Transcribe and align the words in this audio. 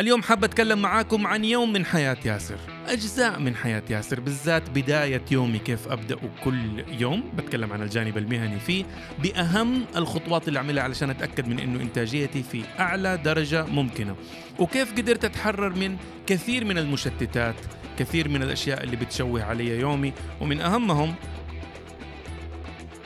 اليوم 0.00 0.22
حاب 0.22 0.44
أتكلم 0.44 0.82
معاكم 0.82 1.26
عن 1.26 1.44
يوم 1.44 1.72
من 1.72 1.84
حياة 1.84 2.16
ياسر. 2.24 2.56
أجزاء 2.86 3.38
من 3.40 3.56
حياة 3.56 3.82
ياسر 3.90 4.20
بالذات 4.20 4.70
بداية 4.70 5.22
يومي 5.30 5.58
كيف 5.58 5.88
أبدأ 5.88 6.16
كل 6.44 6.84
يوم؟ 6.88 7.30
بتكلم 7.36 7.72
عن 7.72 7.82
الجانب 7.82 8.18
المهني 8.18 8.60
فيه. 8.60 8.84
بأهم 9.18 9.84
الخطوات 9.96 10.48
اللي 10.48 10.58
أعملها 10.58 10.82
علشان 10.82 11.10
أتأكد 11.10 11.48
من 11.48 11.60
أنه 11.60 11.80
إنتاجيتي 11.80 12.42
في 12.42 12.62
أعلى 12.78 13.16
درجة 13.16 13.66
ممكنة. 13.66 14.16
وكيف 14.58 14.92
قدرت 14.92 15.24
أتحرر 15.24 15.70
من 15.70 15.96
كثير 16.26 16.64
من 16.64 16.78
المشتتات 16.78 17.56
كثير 17.98 18.28
من 18.28 18.42
الأشياء 18.42 18.84
اللي 18.84 18.96
بتشوه 18.96 19.44
علي 19.44 19.80
يومي. 19.80 20.12
ومن 20.40 20.60
أهمهم 20.60 21.14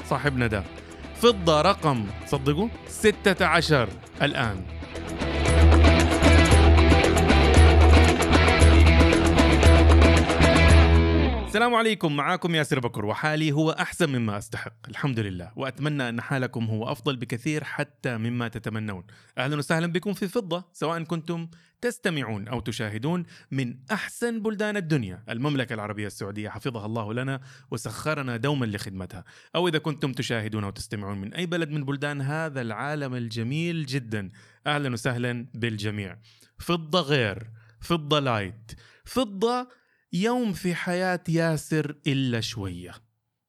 صاحبنا 0.06 0.46
ده. 0.46 0.64
فضة 1.22 1.60
رقم 1.60 2.06
صدقوا 2.26 2.68
16 2.86 3.88
الآن. 4.22 4.64
السلام 11.48 11.74
عليكم 11.74 12.16
معاكم 12.16 12.54
ياسر 12.54 12.80
بكر 12.80 13.04
وحالي 13.04 13.52
هو 13.52 13.70
أحسن 13.70 14.10
مما 14.10 14.38
أستحق 14.38 14.88
الحمد 14.88 15.20
لله 15.20 15.52
وأتمنى 15.56 16.08
أن 16.08 16.20
حالكم 16.20 16.64
هو 16.64 16.92
أفضل 16.92 17.16
بكثير 17.16 17.64
حتى 17.64 18.16
مما 18.16 18.48
تتمنون. 18.48 19.04
أهلا 19.38 19.56
وسهلا 19.56 19.86
بكم 19.86 20.12
في 20.12 20.28
فضة 20.28 20.68
سواء 20.72 21.02
كنتم 21.02 21.48
تستمعون 21.80 22.48
أو 22.48 22.60
تشاهدون 22.60 23.24
من 23.50 23.74
أحسن 23.92 24.42
بلدان 24.42 24.76
الدنيا 24.76 25.24
المملكة 25.28 25.74
العربية 25.74 26.06
السعودية 26.06 26.48
حفظها 26.48 26.86
الله 26.86 27.14
لنا 27.14 27.40
وسخرنا 27.70 28.36
دوما 28.36 28.66
لخدمتها. 28.66 29.24
أو 29.56 29.68
إذا 29.68 29.78
كنتم 29.78 30.12
تشاهدون 30.12 30.64
أو 30.64 30.70
تستمعون 30.70 31.18
من 31.18 31.34
أي 31.34 31.46
بلد 31.46 31.70
من 31.70 31.84
بلدان 31.84 32.20
هذا 32.20 32.60
العالم 32.60 33.14
الجميل 33.14 33.86
جدا. 33.86 34.30
أهلا 34.66 34.92
وسهلا 34.92 35.46
بالجميع. 35.54 36.18
فضة 36.58 37.00
غير 37.00 37.50
فضة 37.80 38.20
light 38.20 38.72
فضة 39.04 39.68
يوم 40.12 40.52
في 40.52 40.74
حياة 40.74 41.24
ياسر 41.28 41.96
إلا 42.06 42.40
شوية. 42.40 42.94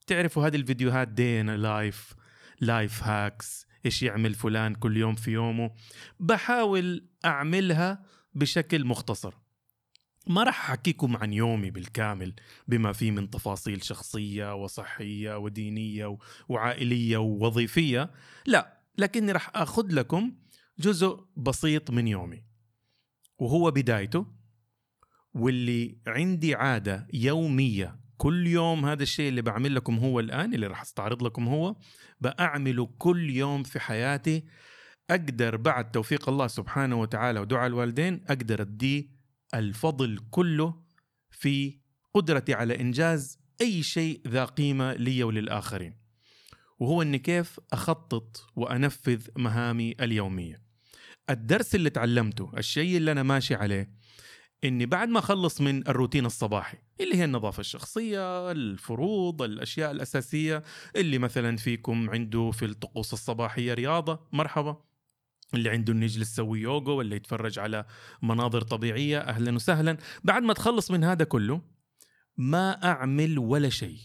تعرفوا 0.07 0.47
هذه 0.47 0.55
الفيديوهات؟ 0.55 1.07
day 1.07 1.33
in 1.33 1.49
life 1.49 2.13
life 2.61 3.03
hacks 3.03 3.65
إيش 3.85 4.03
يعمل 4.03 4.33
فلان 4.33 4.75
كل 4.75 4.97
يوم 4.97 5.15
في 5.15 5.31
يومه. 5.31 5.71
بحاول 6.19 7.09
أعملها 7.25 8.03
بشكل 8.33 8.85
مختصر. 8.85 9.33
ما 10.27 10.43
راح 10.43 10.69
أحكيكم 10.69 11.17
عن 11.17 11.33
يومي 11.33 11.71
بالكامل 11.71 12.33
بما 12.67 12.93
فيه 12.93 13.11
من 13.11 13.29
تفاصيل 13.29 13.83
شخصية 13.83 14.55
وصحية 14.55 15.37
ودينية 15.37 16.17
وعائلية 16.49 17.17
ووظيفية. 17.17 18.11
لا 18.45 18.79
لكني 18.97 19.31
راح 19.31 19.51
أخذ 19.55 19.85
لكم 19.91 20.31
جزء 20.79 21.25
بسيط 21.37 21.91
من 21.91 22.07
يومي. 22.07 22.43
وهو 23.37 23.71
بدايته. 23.71 24.38
واللي 25.39 25.97
عندي 26.07 26.55
عادة 26.55 27.07
يومية 27.13 27.99
كل 28.17 28.47
يوم 28.47 28.85
هذا 28.85 29.03
الشيء 29.03 29.29
اللي 29.29 29.41
بعمل 29.41 29.75
لكم 29.75 29.97
هو 29.97 30.19
الآن 30.19 30.53
اللي 30.53 30.67
راح 30.67 30.81
استعرض 30.81 31.23
لكم 31.23 31.47
هو 31.47 31.75
بأعمله 32.21 32.85
كل 32.97 33.29
يوم 33.29 33.63
في 33.63 33.79
حياتي. 33.79 34.43
أقدر 35.09 35.57
بعد 35.57 35.91
توفيق 35.91 36.29
الله 36.29 36.47
سبحانه 36.47 37.01
وتعالى 37.01 37.39
ودعاء 37.39 37.67
الوالدين 37.67 38.21
أقدر 38.27 38.61
أدي 38.61 39.11
الفضل 39.53 40.19
كله 40.31 40.81
في 41.31 41.79
قدرتي 42.13 42.53
على 42.53 42.81
إنجاز 42.81 43.39
أي 43.61 43.83
شيء 43.83 44.21
ذا 44.27 44.45
قيمة 44.45 44.93
لي 44.93 45.23
وللآخرين. 45.23 45.95
وهو 46.79 47.01
أني 47.01 47.19
كيف 47.19 47.59
أخطط 47.73 48.45
وأنفذ 48.55 49.27
مهامي 49.37 49.95
اليومية. 50.01 50.61
الدرس 51.29 51.75
اللي 51.75 51.89
تعلمته 51.89 52.51
الشيء 52.57 52.97
اللي 52.97 53.11
أنا 53.11 53.23
ماشي 53.23 53.55
عليه 53.55 53.98
إني 54.63 54.85
بعد 54.85 55.09
ما 55.09 55.19
أخلص 55.19 55.61
من 55.61 55.87
الروتين 55.87 56.25
الصباحي 56.25 56.77
اللي 57.01 57.15
هي 57.15 57.25
النظافة 57.25 57.61
الشخصية 57.61 58.51
الفروض 58.51 59.41
الأشياء 59.41 59.91
الأساسية 59.91 60.63
اللي 60.95 61.17
مثلا 61.17 61.57
فيكم 61.57 62.09
عنده 62.09 62.51
في 62.51 62.65
الطقوس 62.65 63.13
الصباحية 63.13 63.73
رياضة 63.73 64.19
مرحبا. 64.31 64.77
اللي 65.53 65.69
عنده 65.69 65.93
انه 65.93 66.05
يجلس 66.05 66.31
يسوي 66.31 66.61
يوغا 66.61 66.93
ولا 66.93 67.15
يتفرج 67.15 67.59
على 67.59 67.85
مناظر 68.21 68.61
طبيعية 68.61 69.19
أهلا 69.19 69.55
وسهلا. 69.55 69.97
بعد 70.23 70.43
ما 70.43 70.53
تخلص 70.53 70.91
من 70.91 71.03
هذا 71.03 71.23
كله 71.23 71.61
ما 72.37 72.85
أعمل 72.91 73.39
ولا 73.39 73.69
شيء. 73.69 73.99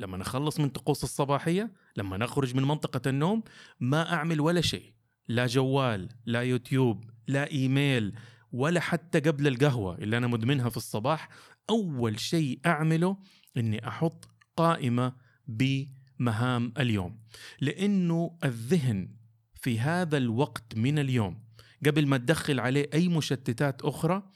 لما 0.00 0.16
نخلص 0.16 0.60
من 0.60 0.68
طقوس 0.68 1.04
الصباحية 1.04 1.72
لما 1.96 2.16
نخرج 2.16 2.56
من 2.56 2.62
منطقة 2.62 3.10
النوم 3.10 3.42
ما 3.80 4.12
أعمل 4.12 4.40
ولا 4.40 4.60
شيء. 4.60 4.92
لا 5.28 5.46
جوال 5.46 6.08
لا 6.26 6.42
يوتيوب 6.42 7.04
لا 7.26 7.50
إيميل 7.50 8.14
ولا 8.52 8.80
حتى 8.80 9.20
قبل 9.20 9.46
القهوة 9.46 9.98
اللي 9.98 10.16
أنا 10.16 10.26
مدمنها 10.26 10.68
في 10.68 10.76
الصباح 10.76 11.28
أول 11.70 12.20
شيء 12.20 12.60
أعمله 12.66 13.16
أني 13.56 13.88
أحط 13.88 14.28
قائمة 14.56 15.12
بمهام 15.46 16.72
اليوم 16.78 17.18
لأنه 17.60 18.38
الذهن 18.44 19.08
في 19.54 19.80
هذا 19.80 20.16
الوقت 20.16 20.76
من 20.76 20.98
اليوم 20.98 21.44
قبل 21.86 22.06
ما 22.06 22.16
تدخل 22.16 22.60
عليه 22.60 22.90
أي 22.94 23.08
مشتتات 23.08 23.82
أخرى 23.82 24.30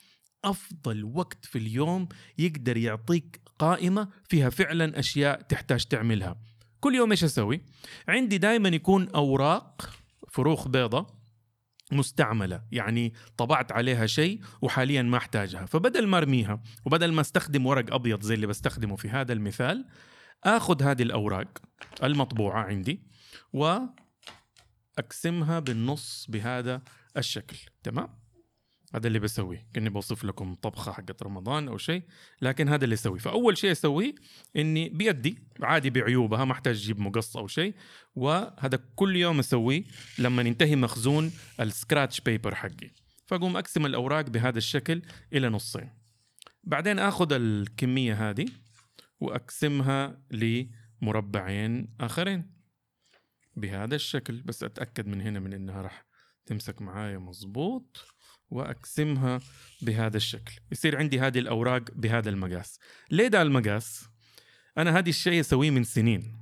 أفضل 0.45 1.05
وقت 1.05 1.45
في 1.45 1.59
اليوم 1.59 2.09
يقدر 2.39 2.77
يعطيك 2.77 3.41
قائمة 3.59 4.09
فيها 4.29 4.51
فعلا 4.51 4.99
أشياء 4.99 5.43
تحتاج 5.43 5.85
تعملها 5.85 6.37
كل 6.81 6.95
يوم 6.95 7.11
إيش 7.11 7.25
أسوي؟ 7.25 7.61
عندي 8.09 8.39
دائما 8.39 8.69
يكون 8.69 9.09
أوراق 9.09 9.91
فروخ 10.29 10.69
بيضة 10.69 11.07
مستعملة 11.93 12.63
يعني 12.73 13.13
طبعت 13.37 13.73
عليها 13.73 14.07
شيء 14.07 14.41
وحاليا 14.63 15.03
ما 15.03 15.17
أحتاجها. 15.17 15.67
فبدل 15.67 16.07
ما 16.07 16.19
أرميها 16.19 16.63
وبدل 16.85 17.13
ما 17.13 17.21
أستخدم 17.21 17.67
ورق 17.67 17.95
أبيض 17.95 18.23
زي 18.23 18.35
اللي 18.35 18.47
بستخدمه 18.47 18.97
في 18.97 19.09
هذا 19.09 19.33
المثال 19.33 19.87
آخذ 20.45 20.83
هذه 20.83 21.03
الأوراق 21.03 21.59
المطبوعة 22.03 22.63
عندي 22.63 23.03
وأقسمها 23.53 25.61
بالنص 25.61 26.27
بهذا 26.29 26.83
الشكل. 27.17 27.57
تمام؟ 27.83 28.24
هذا 28.95 29.07
اللي 29.07 29.19
بسويه. 29.19 29.67
كأني 29.75 29.91
بوصف 29.91 30.25
لكم 30.25 30.55
طبخة 30.55 30.93
حقت 30.93 31.23
رمضان 31.23 31.69
أو 31.69 31.79
شيء 31.79 32.03
لكن 32.43 32.69
هذا 32.69 32.85
اللي 32.85 32.95
اسويه 32.95 33.19
فأول 33.19 33.59
شيء 33.59 33.73
أسويه 33.73 34.15
إني 34.57 34.89
بيدي 34.89 35.39
عادي 35.63 35.91
بعيوبها 35.91 36.45
ما 36.45 36.53
أحتاج 36.53 36.77
أجيب 36.77 37.01
مقص 37.01 37.37
أو 37.37 37.47
شيء. 37.47 37.75
وهذا 38.15 38.79
كل 38.97 39.17
يوم 39.17 39.39
أسويه 39.39 39.85
لما 40.19 40.43
ينتهي 40.43 40.77
مخزون 40.77 41.33
السكراتش 41.61 42.21
بيبر 42.21 42.55
حقي. 42.55 42.91
فأقوم 43.27 43.57
أقسم 43.57 43.87
الأوراق 43.87 44.31
بهذا 44.31 44.59
الشكل 44.59 45.03
إلى 45.33 45.49
نصين. 45.49 45.91
بعدين 46.65 46.99
آخذ 46.99 47.33
الكمية 47.33 48.31
هذه 48.31 48.47
وأقسمها 49.21 50.23
لمربعين 50.31 51.95
آخرين. 52.01 52.55
بهذا 53.57 53.95
الشكل 53.95 54.43
بس 54.43 54.63
أتأكد 54.63 55.07
من 55.07 55.21
هنا 55.21 55.41
من 55.41 55.53
إنها 55.53 55.83
راح 55.83 56.07
تمسك 56.47 56.83
معايا 56.83 57.19
مظبوط. 57.19 58.14
وأقسمها 58.55 59.41
بهذا 59.83 60.17
الشكل. 60.17 60.53
يصير 60.73 60.99
عندي 60.99 61.21
هذه 61.21 61.39
الأوراق 61.39 61.83
بهذا 61.95 62.31
المقاس. 62.31 62.79
ليه 63.11 63.29
ده 63.29 63.43
المقاس؟ 63.43 64.09
أنا 64.79 64.99
هذا 64.99 65.09
الشيء 65.09 65.41
أسويه 65.41 65.71
من 65.71 65.85
سنين. 65.85 66.37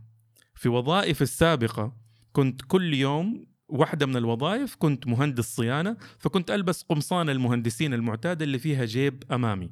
في 0.54 0.68
وظائف 0.68 1.22
السابقة 1.22 1.96
كنت 2.32 2.62
كل 2.68 2.94
يوم 2.94 3.46
واحدة 3.68 4.06
من 4.06 4.16
الوظائف 4.16 4.74
كنت 4.74 5.06
مهندس 5.06 5.56
صيانة 5.56 5.96
فكنت 6.18 6.50
ألبس 6.50 6.82
قمصان 6.82 7.30
المهندسين 7.30 7.94
المعتادة 7.94 8.44
اللي 8.44 8.58
فيها 8.58 8.84
جيب 8.84 9.24
أمامي. 9.32 9.70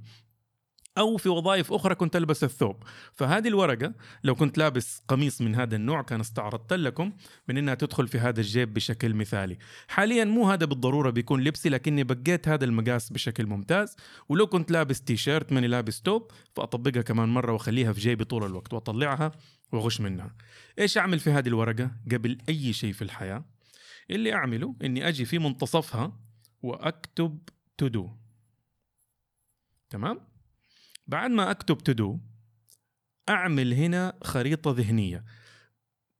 أو 0.98 1.16
في 1.16 1.28
وظائف 1.28 1.72
أخرى 1.72 1.94
كنت 1.94 2.16
ألبس 2.16 2.44
الثوب. 2.44 2.82
فهذه 3.14 3.48
الورقة 3.48 3.94
لو 4.24 4.34
كنت 4.34 4.58
لابس 4.58 5.02
قميص 5.08 5.40
من 5.40 5.54
هذا 5.54 5.76
النوع 5.76 6.02
كان 6.02 6.20
استعرضت 6.20 6.72
لكم 6.72 7.12
من 7.48 7.58
إنها 7.58 7.74
تدخل 7.74 8.08
في 8.08 8.18
هذا 8.18 8.40
الجيب 8.40 8.74
بشكل 8.74 9.14
مثالي. 9.14 9.58
حاليا 9.88 10.24
مو 10.24 10.50
هذا 10.50 10.66
بالضرورة 10.66 11.10
بيكون 11.10 11.44
لبسي 11.44 11.68
لكني 11.68 12.04
بقيت 12.04 12.48
هذا 12.48 12.64
المقاس 12.64 13.12
بشكل 13.12 13.46
ممتاز. 13.46 13.96
ولو 14.28 14.46
كنت 14.46 14.70
لابس 14.70 15.02
تي 15.02 15.16
شيرت 15.16 15.52
ماني 15.52 15.66
لابس 15.66 16.02
ثوب 16.02 16.30
فأطبقها 16.56 17.02
كمان 17.02 17.28
مرة 17.28 17.52
وأخليها 17.52 17.92
في 17.92 18.00
جيبي 18.00 18.24
طول 18.24 18.44
الوقت 18.44 18.72
وأطلعها 18.72 19.32
وأغش 19.72 20.00
منها. 20.00 20.34
إيش 20.78 20.98
أعمل 20.98 21.18
في 21.18 21.30
هذه 21.30 21.48
الورقة 21.48 21.90
قبل 22.12 22.38
أي 22.48 22.72
شيء 22.72 22.92
في 22.92 23.02
الحياة؟ 23.02 23.44
اللي 24.10 24.32
أعمله 24.32 24.76
إني 24.84 25.08
أجي 25.08 25.24
في 25.24 25.38
منتصفها 25.38 26.12
وأكتب 26.62 27.38
to 27.78 27.88
do 27.88 28.10
تمام؟ 29.90 30.29
بعد 31.10 31.30
ما 31.30 31.50
أكتب 31.50 31.78
to 31.78 31.98
do 31.98 32.18
أعمل 33.28 33.74
هنا 33.74 34.18
خريطة 34.22 34.70
ذهنية. 34.70 35.24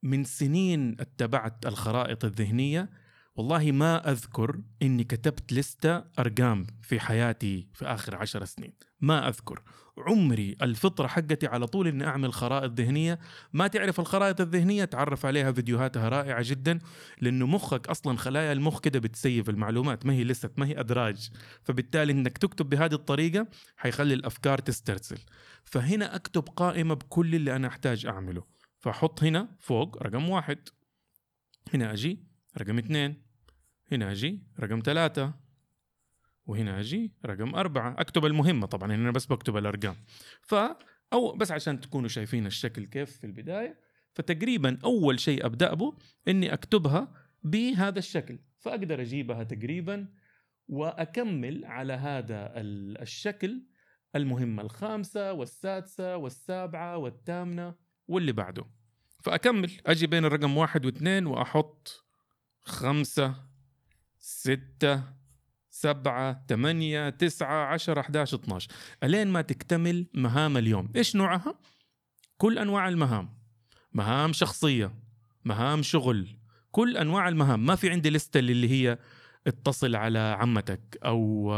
من 0.03 0.23
سنين 0.23 0.95
اتبعت 0.99 1.65
الخرائط 1.65 2.25
الذهنية 2.25 2.89
والله 3.35 3.71
ما 3.71 4.11
أذكر 4.11 4.59
إني 4.81 5.03
كتبت 5.03 5.53
لستة 5.53 6.03
أرقام 6.19 6.67
في 6.81 6.99
حياتي 6.99 7.67
في 7.73 7.85
آخر 7.85 8.15
عشر 8.15 8.45
سنين. 8.45 8.73
ما 9.01 9.27
أذكر. 9.27 9.63
عمري 9.97 10.55
الفطرة 10.61 11.07
حقتي 11.07 11.47
على 11.47 11.67
طول 11.67 11.87
إني 11.87 12.07
أعمل 12.07 12.33
خرائط 12.33 12.71
ذهنية. 12.71 13.19
ما 13.53 13.67
تعرف 13.67 13.99
الخرائط 13.99 14.41
الذهنية؟ 14.41 14.85
تعرف 14.85 15.25
عليها 15.25 15.51
فيديوهاتها 15.51 16.09
رائعة 16.09 16.43
جدا 16.49 16.79
لأنه 17.21 17.45
مخك 17.45 17.87
أصلا 17.87 18.17
خلايا 18.17 18.51
المخ 18.51 18.79
كده 18.79 18.99
بتسيف 18.99 19.49
المعلومات 19.49 20.05
ما 20.05 20.13
هي 20.13 20.23
لسه 20.23 20.49
ما 20.57 20.65
هي 20.67 20.79
أدراج. 20.79 21.29
فبالتالي 21.63 22.11
إنك 22.11 22.37
تكتب 22.37 22.69
بهذه 22.69 22.93
الطريقة 22.93 23.47
حيخلي 23.77 24.13
الأفكار 24.13 24.59
تسترسل. 24.59 25.17
فهنا 25.63 26.15
أكتب 26.15 26.43
قائمة 26.43 26.93
بكل 26.95 27.35
اللي 27.35 27.55
أنا 27.55 27.67
أحتاج 27.67 28.05
أعمله. 28.05 28.43
فأحط 28.79 29.23
هنا 29.23 29.55
فوق 29.59 30.03
رقم 30.03 30.29
واحد. 30.29 30.69
هنا 31.73 31.93
أجي. 31.93 32.30
رقم 32.57 32.77
اثنين. 32.77 33.21
هنا 33.91 34.11
أجي 34.11 34.43
رقم 34.59 34.81
ثلاثة. 34.85 35.33
وهنا 36.45 36.79
أجي 36.79 37.11
رقم 37.25 37.55
أربعة. 37.55 37.95
أكتب 37.97 38.25
المهمة 38.25 38.67
طبعا 38.67 38.95
هنا 38.95 39.11
بس 39.11 39.25
بكتب 39.25 39.57
الأرقام. 39.57 39.95
ف 40.41 40.55
أو 41.13 41.35
بس 41.35 41.51
عشان 41.51 41.79
تكونوا 41.79 42.09
شايفين 42.09 42.45
الشكل 42.45 42.85
كيف 42.85 43.17
في 43.17 43.23
البداية 43.23 43.79
فتقريبا 44.13 44.79
أول 44.83 45.19
شيء 45.19 45.45
أبدأ 45.45 45.73
به 45.73 45.93
إني 46.27 46.53
أكتبها 46.53 47.13
بهذا 47.43 47.99
الشكل. 47.99 48.39
فأقدر 48.59 49.01
أجيبها 49.01 49.43
تقريبا 49.43 50.07
وأكمل 50.67 51.65
على 51.65 51.93
هذا 51.93 52.51
الشكل 53.01 53.61
المهمة 54.15 54.61
الخامسة 54.61 55.33
والسادسة 55.33 56.17
والسابعة 56.17 56.97
والثامنة 56.97 57.75
واللي 58.07 58.31
بعده. 58.31 58.65
فأكمل 59.23 59.71
أجي 59.85 60.07
بين 60.07 60.25
الرقم 60.25 60.57
واحد 60.57 60.85
واثنين 60.85 61.27
وأحط 61.27 62.05
خمسة 62.63 63.35
ستة 64.19 65.03
سبعة 65.69 66.45
ثمانية 66.49 67.09
تسعة 67.09 67.65
عشرة 67.65 67.99
11 67.99 68.37
12 68.37 68.69
ألين 69.03 69.27
ما 69.27 69.41
تكتمل 69.41 70.07
مهام 70.13 70.57
اليوم؟ 70.57 70.91
إيش 70.95 71.15
نوعها؟ 71.15 71.59
كل 72.37 72.59
أنواع 72.59 72.87
المهام. 72.87 73.37
مهام 73.93 74.33
شخصية 74.33 74.93
مهام 75.45 75.81
شغل 75.81 76.37
كل 76.71 76.97
أنواع 76.97 77.27
المهام. 77.27 77.65
ما 77.65 77.75
في 77.75 77.89
عندي 77.89 78.09
لستة 78.09 78.39
اللي 78.39 78.69
هي 78.69 78.97
اتصل 79.47 79.95
على 79.95 80.19
عمتك 80.19 80.97
أو 81.05 81.53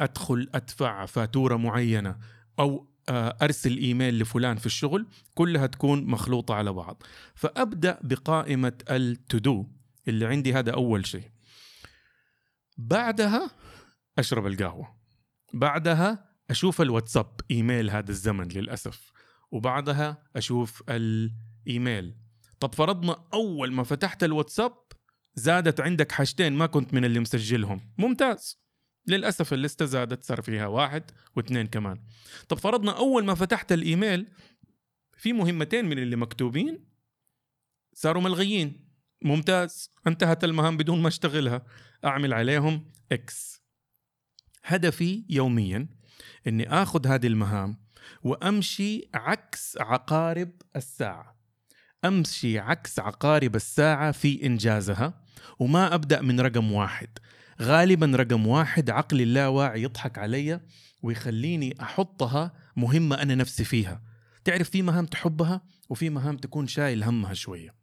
أدخل 0.00 0.50
أدفع 0.54 1.06
فاتورة 1.06 1.56
معينة 1.56 2.18
أو 2.58 2.93
أرسل 3.10 3.76
إيميل 3.76 4.18
لفلان 4.18 4.56
في 4.56 4.66
الشغل 4.66 5.06
كلها 5.34 5.66
تكون 5.66 6.04
مخلوطة 6.04 6.54
على 6.54 6.72
بعض. 6.72 7.02
فأبدأ 7.34 7.98
بقائمة 8.02 8.78
التودو 8.90 9.66
اللي 10.08 10.26
عندي 10.26 10.54
هذا 10.54 10.72
أول 10.72 11.06
شيء. 11.06 11.30
بعدها 12.78 13.50
أشرب 14.18 14.46
القهوة. 14.46 14.96
بعدها 15.52 16.28
أشوف 16.50 16.80
الواتساب 16.80 17.40
إيميل 17.50 17.90
هذا 17.90 18.10
الزمن 18.10 18.48
للأسف. 18.48 19.12
وبعدها 19.50 20.22
أشوف 20.36 20.82
الايميل. 20.88 22.16
طب 22.60 22.74
فرضنا 22.74 23.24
أول 23.34 23.72
ما 23.72 23.82
فتحت 23.82 24.24
الواتساب 24.24 24.72
زادت 25.34 25.80
عندك 25.80 26.12
حاجتين 26.12 26.52
ما 26.52 26.66
كنت 26.66 26.94
من 26.94 27.04
اللي 27.04 27.20
مسجلهم. 27.20 27.94
ممتاز. 27.98 28.63
للأسف 29.06 29.52
الليستة 29.52 29.84
زادت 29.84 30.24
صار 30.24 30.42
فيها 30.42 30.66
واحد 30.66 31.10
واثنين 31.36 31.66
كمان. 31.66 32.00
طب 32.48 32.58
فرضنا 32.58 32.98
أول 32.98 33.24
ما 33.24 33.34
فتحت 33.34 33.72
الإيميل 33.72 34.26
في 35.16 35.32
مهمتين 35.32 35.84
من 35.84 35.98
اللي 35.98 36.16
مكتوبين 36.16 36.84
صاروا 37.92 38.22
ملغيين. 38.22 38.84
ممتاز 39.22 39.90
انتهت 40.06 40.44
المهام 40.44 40.76
بدون 40.76 41.02
ما 41.02 41.08
أشتغلها. 41.08 41.66
أعمل 42.04 42.34
عليهم 42.34 42.92
إكس 43.12 43.62
هدفي 44.64 45.24
يوميا 45.28 45.88
إني 46.46 46.68
آخذ 46.68 47.06
هذه 47.06 47.26
المهام 47.26 47.84
وأمشي 48.22 49.08
عكس 49.14 49.76
عقارب 49.80 50.50
الساعة. 50.76 51.38
أمشي 52.04 52.58
عكس 52.58 52.98
عقارب 52.98 53.56
الساعة 53.56 54.12
في 54.12 54.46
إنجازها 54.46 55.24
وما 55.58 55.94
أبدأ 55.94 56.20
من 56.20 56.40
رقم 56.40 56.72
واحد. 56.72 57.18
غالبا 57.62 58.06
رقم 58.06 58.46
واحد 58.46 58.90
عقلي 58.90 59.22
اللاواعي 59.22 59.82
يضحك 59.82 60.18
علي 60.18 60.60
ويخليني 61.02 61.82
أحطها 61.82 62.52
مهمة 62.76 63.22
أنا 63.22 63.34
نفسي 63.34 63.64
فيها. 63.64 64.02
تعرف 64.44 64.70
في 64.70 64.82
مهام 64.82 65.06
تحبها 65.06 65.60
وفي 65.88 66.10
مهام 66.10 66.36
تكون 66.36 66.66
شايل 66.66 67.04
همها 67.04 67.34
شوية. 67.34 67.74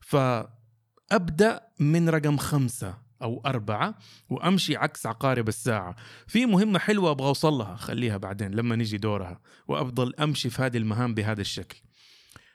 فأبدأ 0.00 1.60
من 1.78 2.08
رقم 2.08 2.36
خمسة 2.36 2.98
أو 3.22 3.42
أربعة 3.46 3.98
وأمشي 4.30 4.76
عكس 4.76 5.06
عقارب 5.06 5.48
الساعة. 5.48 5.96
في 6.26 6.46
مهمة 6.46 6.78
حلوة 6.78 7.10
أبغى 7.10 7.28
أوصل 7.28 7.52
لها 7.52 7.76
خليها 7.76 8.16
بعدين 8.16 8.50
لما 8.50 8.76
نيجي 8.76 8.98
دورها 8.98 9.40
وأفضل 9.68 10.14
أمشي 10.14 10.50
في 10.50 10.62
هذه 10.62 10.76
المهام 10.76 11.14
بهذا 11.14 11.40
الشكل. 11.40 11.82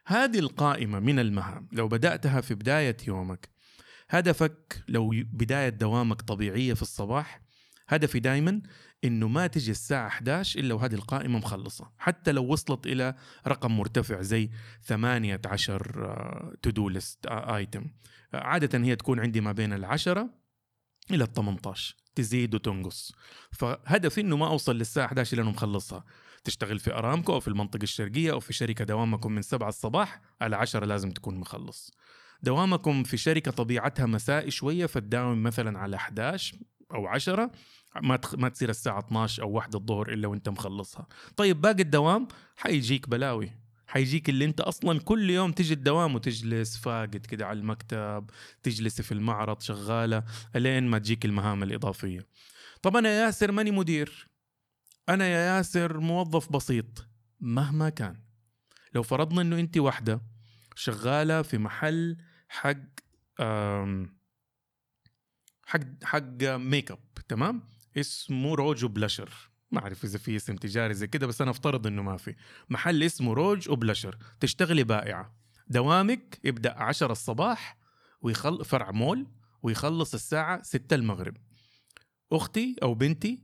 هذه 0.06 0.40
القائمة 0.40 1.00
من 1.00 1.20
المهام. 1.20 1.68
لو 1.72 1.88
بدأتها 1.88 2.42
في 2.42 2.56
بداية 2.56 2.98
يومك 3.08 3.55
هدفك 4.10 4.84
لو 4.88 5.10
بداية 5.34 5.70
دوامك 5.70 6.22
طبيعية 6.22 6.74
في 6.74 6.82
الصباح 6.82 7.42
هدفي 7.88 8.20
دائما 8.20 8.62
إنه 9.04 9.28
ما 9.28 9.48
تجي 9.48 9.72
الساعة 9.72 10.08
11 10.08 10.60
إلا 10.60 10.74
وهذه 10.74 10.94
القائمة 10.94 11.40
مخلصة، 11.40 11.92
حتى 11.98 12.32
لو 12.32 12.46
وصلت 12.46 12.88
إلى 12.88 13.16
رقم 13.48 13.78
مرتفع 13.78 14.22
زي 14.22 14.50
18 14.84 16.56
to 16.62 16.70
do 16.70 16.90
list 16.90 17.26
item. 17.28 17.86
عادة 18.34 18.80
هي 18.80 18.96
تكون 18.96 19.20
عندي 19.20 19.42
ما 19.42 19.52
بين 19.52 19.74
العشرة 19.74 20.30
إلى 21.12 21.24
ال 21.24 21.34
18 21.34 21.96
تزيد 22.16 22.56
وتنقص. 22.56 23.14
فهدفي 23.52 24.22
إنه 24.22 24.38
ما 24.38 24.48
أوصل 24.48 24.76
للساعة 24.76 25.06
11 25.06 25.38
إلا 25.38 25.50
مخلصها. 25.50 26.04
تشتغل 26.44 26.80
في 26.80 26.94
أرامكو 26.94 27.34
أو 27.34 27.40
في 27.40 27.48
المنطقة 27.48 27.84
الشرقية 27.84 28.32
أو 28.32 28.40
في 28.40 28.54
شركة 28.54 28.86
دوامكم 28.86 29.32
من 29.32 29.42
7 29.42 29.70
الصباح 29.70 30.22
على 30.42 30.56
10 30.56 30.86
لازم 30.86 31.12
تكون 31.12 31.36
مخلص. 31.36 31.92
دوامكم 32.44 33.04
في 33.04 33.18
شركة 33.18 33.52
طبيعتها 33.52 34.06
مسائي 34.06 34.52
شوية 34.52 34.86
فتداوم 34.86 35.44
مثلا 35.44 35.80
على 35.80 35.96
11 35.96 36.58
أو 36.94 37.08
10 37.08 37.52
ما. 38.02 38.20
ما 38.34 38.50
تصير 38.50 38.70
الساعة 38.70 39.00
12 39.00 39.44
أو 39.44 39.52
1 39.52 39.76
الظهر 39.76 40.14
إلا 40.14 40.28
وأنت 40.28 40.50
مخلصها. 40.50 41.08
طيب 41.38 41.62
باقي 41.62 41.82
الدوام 41.82 42.28
حيجيك 42.56 43.10
بلاوي. 43.10 43.52
حيجيك 43.88 44.30
اللي 44.30 44.46
أنت 44.46 44.62
أصلا 44.62 45.00
كل 45.00 45.30
يوم 45.30 45.52
تجي 45.52 45.74
الدوام 45.74 46.16
وتجلس 46.16 46.78
فاقد 46.78 47.26
كده 47.26 47.46
على 47.48 47.60
المكتب 47.60 48.30
تجلسي 48.64 49.04
في 49.04 49.12
المعرض 49.12 49.62
شغالة 49.62 50.24
الين 50.56 50.88
ما 50.88 50.98
تجيك 50.98 51.26
المهام 51.26 51.64
الإضافية. 51.64 52.28
طب 52.82 52.98
أنا 52.98 53.10
يا 53.10 53.26
ياسر 53.26 53.52
ماني 53.52 53.72
مدير. 53.72 54.28
أنا 55.10 55.28
يا 55.28 55.56
ياسر 55.56 56.00
موظف 56.00 56.52
بسيط. 56.52 57.08
مهما 57.40 57.90
كان. 57.90 58.16
لو 58.94 59.04
فرضنا 59.04 59.42
إنه 59.42 59.60
أنت 59.60 59.78
واحدة 59.78 60.22
شغالة 60.76 61.42
في 61.42 61.58
محل 61.58 62.18
حق 62.50 62.78
حق 65.66 66.04
حق 66.04 66.44
ميك 66.44 66.92
اب 66.92 67.00
تمام؟ 67.28 67.64
اسمه 67.98 68.56
روج 68.56 68.86
وبلشر 68.86 69.30
ما 69.72 69.82
أعرف 69.82 70.04
إذا 70.04 70.18
في 70.18 70.36
اسم 70.36 70.56
تجاري 70.56 70.94
زي 70.94 71.08
كده 71.08 71.28
بس 71.28 71.42
أنا 71.42 71.52
أفترض 71.52 71.88
إنه 71.88 72.02
ما 72.02 72.18
في. 72.18 72.36
محل 72.70 73.04
اسمه 73.04 73.34
روج 73.34 73.70
وبلشر 73.70 74.18
تشتغلي 74.40 74.84
بائعة. 74.84 75.36
دوامك 75.68 76.40
يبدأ 76.44 76.74
10 76.74 77.12
الصباح 77.12 77.78
ويخل 78.22 78.66
فرع 78.66 78.92
مول 78.92 79.28
ويخلص 79.64 80.14
الساعة 80.14 80.62
6 80.62 80.96
المغرب. 80.96 81.38
أختي 82.32 82.76
أو 82.84 82.94
بنتي 82.94 83.44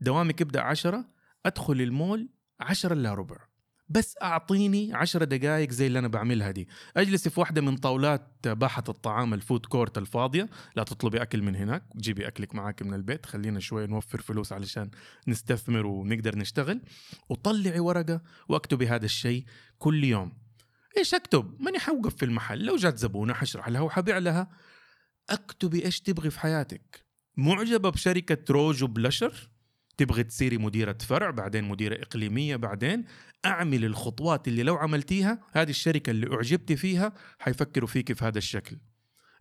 دوامك 0.00 0.40
يبدأ 0.40 0.60
10 0.60 1.04
أدخل 1.46 1.80
المول 1.80 2.28
10 2.60 2.92
إلا 2.92 3.14
ربع. 3.14 3.47
بس 3.90 4.16
أعطيني 4.22 4.94
عشرة 4.94 5.24
دقائق 5.24 5.70
زي 5.70 5.86
اللي 5.86 5.98
أنا 5.98 6.08
بعملها 6.08 6.50
دي. 6.50 6.68
اجلس 6.96 7.28
في 7.28 7.40
واحدة 7.40 7.60
من 7.60 7.76
طاولات 7.76 8.48
باحة 8.48 8.84
الطعام 8.88 9.34
ال 9.34 9.40
food 9.40 9.66
court 9.66 9.98
الفاضية. 9.98 10.48
لا 10.76 10.82
تطلبي 10.82 11.22
أكل 11.22 11.42
من 11.42 11.56
هناك 11.56 11.82
جيبي 11.96 12.28
أكلك 12.28 12.54
معاك 12.54 12.82
من 12.82 12.94
البيت. 12.94 13.26
خلينا 13.26 13.60
شوي 13.60 13.86
نوفر 13.86 14.20
فلوس 14.20 14.52
علشان 14.52 14.90
نستثمر 15.28 15.86
ونقدر 15.86 16.38
نشتغل. 16.38 16.80
وطلعي 17.28 17.80
ورقة 17.80 18.22
واكتبي 18.48 18.88
هذا 18.88 19.04
الشيء 19.04 19.44
كل 19.78 20.04
يوم. 20.04 20.32
إيش 20.96 21.14
أكتب؟ 21.14 21.56
ماني 21.60 21.78
حوقف 21.78 22.16
في 22.16 22.24
المحل. 22.24 22.64
لو 22.64 22.76
جات 22.76 22.98
زبونة 22.98 23.34
حشرح 23.34 23.68
لها 23.68 23.80
وحبيع 23.80 24.18
لها. 24.18 24.50
اكتبي 25.30 25.84
إيش 25.84 26.00
تبغي 26.00 26.30
في 26.30 26.40
حياتك. 26.40 27.04
معجبة 27.36 27.90
بشركة 27.90 28.52
روج 28.52 28.84
وبلشر 28.84 29.50
تبغي 29.96 30.22
تصيري 30.24 30.58
مديرة 30.58 30.98
فرع 31.00 31.30
بعدين 31.30 31.64
مديرة 31.64 32.02
إقليمية 32.02 32.56
بعدين 32.56 33.04
أعمل 33.44 33.84
الخطوات 33.84 34.48
اللي 34.48 34.62
لو 34.62 34.76
عملتيها 34.76 35.40
هذه 35.52 35.70
الشركة 35.70 36.10
اللي 36.10 36.34
أعجبتي 36.34 36.76
فيها 36.76 37.12
حيفكروا 37.38 37.88
فيك 37.88 38.12
في 38.12 38.24
هذا 38.24 38.38
الشكل. 38.38 38.78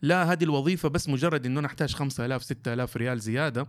لا 0.01 0.31
هذه 0.31 0.43
الوظيفة 0.43 0.89
بس 0.89 1.09
مجرد 1.09 1.45
أنه 1.45 1.59
أنا 1.59 1.67
أحتاج 1.67 1.93
5000 1.93 2.43
6000 2.43 2.97
ريال 2.97 3.19
زيادة 3.19 3.67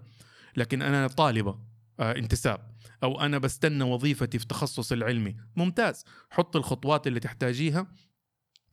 لكن 0.57 0.83
أنا 0.83 1.07
طالبة 1.07 1.59
آه 2.01 2.13
انتساب 2.17 2.71
أو 3.03 3.21
أنا 3.21 3.39
بستنى 3.39 3.85
وظيفتي 3.85 4.39
في 4.39 4.47
تخصص 4.47 4.93
العلمي. 4.93 5.37
ممتاز. 5.57 6.05
حط 6.31 6.57
الخطوات 6.57 7.07
اللي 7.07 7.21
تحتاجيها 7.21 7.87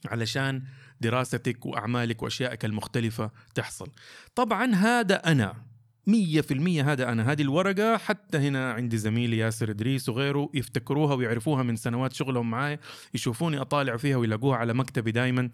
علشان 0.06 0.64
دراستك 1.02 1.66
وأعمالك 1.66 2.24
وأشيائك 2.24 2.66
المختلفة 2.66 3.32
تحصل. 3.56 3.92
طبعا 4.36 4.76
هذا 4.76 5.16
أنا. 5.16 5.75
مية 6.08 6.42
في 6.42 6.54
المية 6.54 6.92
هذا 6.92 7.12
أنا 7.12 7.32
هذه 7.32 7.42
الورقة 7.42 7.98
حتى 7.98 8.38
هنا 8.38 8.74
عندي 8.74 8.98
زميلي 8.98 9.38
ياسر 9.38 9.70
إدريس 9.70 10.10
وغيره 10.10 10.50
يفتكروها 10.54 11.16
ويعرفوها 11.16 11.64
من 11.64 11.76
سنوات 11.76 12.14
شغلهم 12.14 12.50
معي 12.50 12.80
يشوفوني 13.14 13.62
أطالع 13.62 13.98
فيها 13.98 14.18
ويلاقوها 14.18 14.58
على 14.58 14.74
مكتبي 14.74 15.12
دايما 15.12 15.50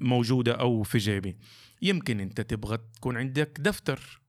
موجودة 0.00 0.52
أو 0.52 0.82
في 0.82 0.98
جيبي. 0.98 1.36
يمكن 1.82 2.20
أنت 2.20 2.40
تبغى 2.40 2.78
تكون 2.94 3.16
عندك 3.16 3.60
دفتر 3.60 4.20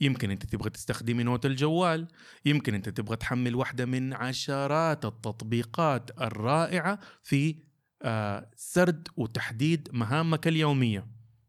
يمكن 0.00 0.30
أنت 0.30 0.46
تبغى 0.46 0.70
تستخدمي 0.70 1.22
نوت 1.22 1.46
الجوال 1.46 2.08
يمكن 2.44 2.74
أنت 2.74 2.88
تبغى 2.88 3.16
تحمل 3.16 3.54
واحدة 3.54 3.86
من 3.86 4.12
عشرات 4.12 5.04
التطبيقات 5.04 6.10
الرائعة 6.20 6.98
في 7.22 7.56
آه، 8.02 8.50
سرد 8.56 9.08
وتحديد 9.16 9.88
مهامك 9.92 10.48
اليومية. 10.48 11.06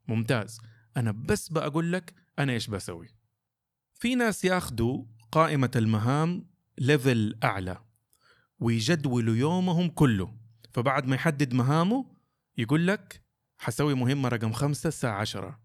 ممتاز. 0.08 0.62
أنا 0.98 1.12
بس 1.12 1.50
بقول 1.50 1.94
لك 1.94 2.14
أنا 2.40 2.54
إيش 2.54 2.68
بسوي؟ 2.68 3.23
في 4.04 4.16
ناس 4.16 4.46
ياخدوا 4.46 5.04
قائمة 5.32 5.72
المهام 5.76 6.48
ليفل 6.78 7.38
أعلى 7.44 7.84
ويجدولوا 8.60 9.36
يومهم 9.36 9.90
كله. 9.90 10.36
فبعد 10.74 11.08
ما 11.08 11.16
يحدد 11.16 11.54
مهامه 11.54 12.06
يقول 12.58 12.88
لك 12.88 13.24
حسوي 13.58 13.94
مهمة 13.94 14.30
رقم 14.30 14.52
خمسة 14.54 14.88
الساعة 14.88 15.22
عشرة 15.22 15.60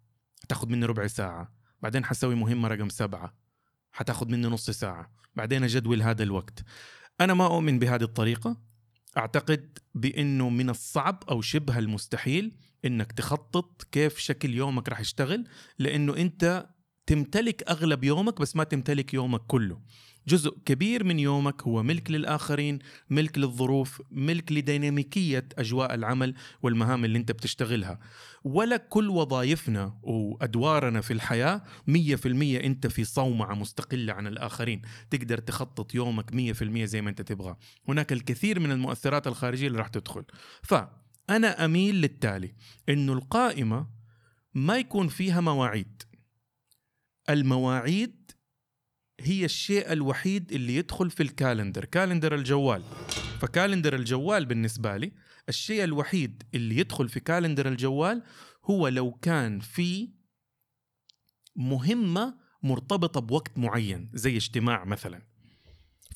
تاخذ 0.49 0.69
مني 0.69 0.87
ربع 0.87 1.07
ساعة. 1.07 1.53
بعدين 1.83 2.05
حسوي 2.05 2.35
مهمة 2.35 2.69
رقم 2.69 2.89
سبعة 2.89 3.35
حتاخذ 3.93 4.29
مني 4.29 4.47
نص 4.47 4.71
ساعة. 4.71 5.13
بعدين 5.35 5.65
أجدول 5.65 6.03
هذا 6.03 6.23
الوقت. 6.23 6.65
أنا 7.21 7.35
ما 7.35 7.47
أؤمن 7.47 7.79
بهذه 7.79 8.03
الطريقة. 8.03 8.57
أعتقد 9.17 9.79
بأنه 9.95 10.49
من 10.49 10.71
الصعب 10.71 11.25
أو 11.31 11.41
شبه 11.41 11.79
المستحيل 11.79 12.57
أنك 12.85 13.13
تخطط 13.13 13.83
كيف 13.83 14.19
شكل 14.19 14.55
يومك 14.55 14.89
راح 14.89 15.01
يشتغل 15.01 15.49
لأنه 15.79 16.17
أنت 16.17 16.69
تمتلك 17.09 17.71
أغلب 17.71 18.05
يومك 18.05 18.41
بس 18.41 18.57
ما 18.57 18.65
تمتلك 18.65 19.15
يومك 19.15 19.41
كله. 19.41 19.81
جزء 20.27 20.59
كبير 20.65 21.05
من 21.05 21.19
يومك 21.19 21.63
هو 21.63 21.83
ملك 21.83 22.11
للآخرين 22.11 22.79
ملك 23.11 23.39
للظروف 23.39 24.03
ملك 24.11 24.53
لديناميكية 24.53 25.49
أجواء 25.59 25.95
العمل 25.95 26.35
والمهام 26.63 27.05
اللي 27.05 27.19
أنت 27.19 27.33
بتشتغلها. 27.33 27.99
ولا 28.45 28.77
كل 28.77 29.11
وظائفنا 29.11 29.99
وأدوارنا 30.03 31.01
في 31.01 31.13
في 32.17 32.29
المية 32.29 32.65
أنت 32.65 32.87
في 32.87 33.05
صومعة 33.05 33.55
مستقلة 33.55 34.13
عن 34.13 34.27
الآخرين. 34.27 34.83
تقدر 35.11 35.39
تخطط 35.39 35.95
يومك 35.95 36.35
مية 36.35 36.53
في 36.53 36.63
المية 36.63 36.85
زي 36.85 37.03
ما 37.03 37.11
أنت 37.11 37.23
تبغى. 37.23 37.57
هناك 37.89 38.13
الكثير 38.13 38.61
من 38.61 38.71
المؤثرات 38.71 39.27
الخارجية 39.27 39.67
اللي 39.67 39.79
راح 39.79 39.89
تدخل. 39.89 40.25
فأنا 40.63 41.65
أميل 41.65 41.95
للتالي 41.95 42.55
أنه 42.89 43.13
القائمة 43.13 43.87
ما 44.55 44.77
يكون 44.77 45.09
فيها 45.09 45.41
مواعيد. 45.41 46.03
المواعيد 47.31 48.31
هي 49.21 49.45
الشيء 49.45 49.93
الوحيد 49.93 50.53
اللي 50.53 50.77
يدخل 50.77 51.11
في 51.11 51.23
ال 51.23 51.29
calendar، 51.29 51.85
calendar 51.85 52.35
الجوال. 52.35 52.83
ف 53.41 53.47
calendar 53.47 53.95
الجوال 53.95 54.47
بالنسبة 54.47 54.97
لي 54.97 55.13
الشيء 55.49 55.85
الوحيد 55.85 56.43
اللي 56.55 56.77
يدخل 56.79 57.09
في 57.09 57.21
calendar 57.21 57.69
الجوال 57.69 58.23
هو 58.65 58.89
لو 58.89 59.13
كان 59.13 59.61
في 59.61 60.11
مهمة 61.57 62.39
مرتبطة 62.63 63.21
بوقت 63.21 63.59
معين 63.59 64.11
زي 64.15 64.37
اجتماع 64.37 64.85
مثلا. 64.85 65.23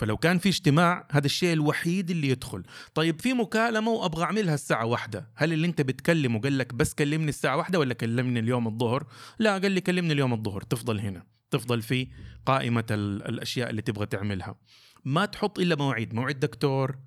فلو 0.01 0.17
كان 0.17 0.39
في 0.39 0.49
اجتماع 0.49 1.09
هذا 1.11 1.27
الشيء 1.27 1.53
الوحيد 1.53 2.11
اللي 2.11 2.29
يدخل. 2.29 2.63
طيب 2.95 3.21
في 3.21 3.33
مكالمة 3.33 3.91
وأبغى 3.91 4.25
أعملها 4.25 4.55
الساعة 4.55 4.87
واحدة. 4.87 5.31
هل 5.37 5.53
اللي 5.53 5.67
أنت 5.67 5.81
بتكلمه 5.81 6.41
قال 6.41 6.59
لك 6.59 6.75
بس 6.75 6.95
كلمني 6.95 7.29
الساعة 7.29 7.57
واحدة 7.57 7.79
ولا 7.79 7.95
كلمني 7.95 8.41
اليوم 8.41 8.67
الظهر؟ 8.69 9.07
لا 9.39 9.59
قال 9.59 9.73
لي 9.73 9.81
كلمني 9.81 10.13
اليوم 10.13 10.33
الظهر. 10.33 10.63
تفضل 10.63 11.01
هنا. 11.01 11.27
تفضل 11.51 11.83
في 11.83 12.09
قائمة 12.47 12.85
الأشياء 12.91 13.71
اللي 13.71 13.83
تبغى 13.83 14.07
تعملها. 14.07 14.59
ما 15.05 15.25
تحط 15.25 15.59
إلا 15.59 15.77
مواعيد. 15.77 16.15
موعد 16.15 16.41
دكتور 16.41 16.99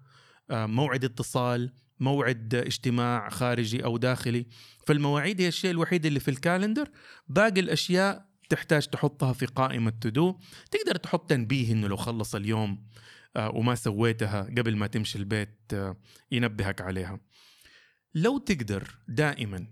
آه، 0.51 0.65
موعد 0.65 1.03
اتصال 1.03 1.73
موعد 1.99 2.55
اجتماع 2.55 3.29
خارجي 3.29 3.83
أو 3.83 3.97
داخلي. 3.97 4.45
فالمواعيد 4.87 5.41
هي 5.41 5.47
الشيء 5.47 5.71
الوحيد 5.71 6.05
اللي 6.05 6.19
في 6.19 6.31
الكالندر. 6.31 6.89
باقي 7.27 7.59
الأشياء 7.59 8.25
تحتاج 8.49 8.87
تحطها 8.87 9.33
في 9.33 9.45
قائمة 9.45 9.93
تدو 10.01 10.39
تقدر 10.71 10.95
تحط 10.95 11.29
تنبيه 11.29 11.71
إنه 11.71 11.87
لو 11.87 11.95
خلص 11.95 12.35
اليوم 12.35 12.87
آه، 13.35 13.49
وما 13.49 13.75
سويتها 13.75 14.41
قبل 14.41 14.75
ما 14.75 14.87
تمشي 14.87 15.17
البيت 15.17 15.59
آه، 15.73 15.97
ينبهك 16.31 16.81
عليها. 16.81 17.19
لو 18.13 18.37
تقدر 18.37 18.97
دائما 19.07 19.67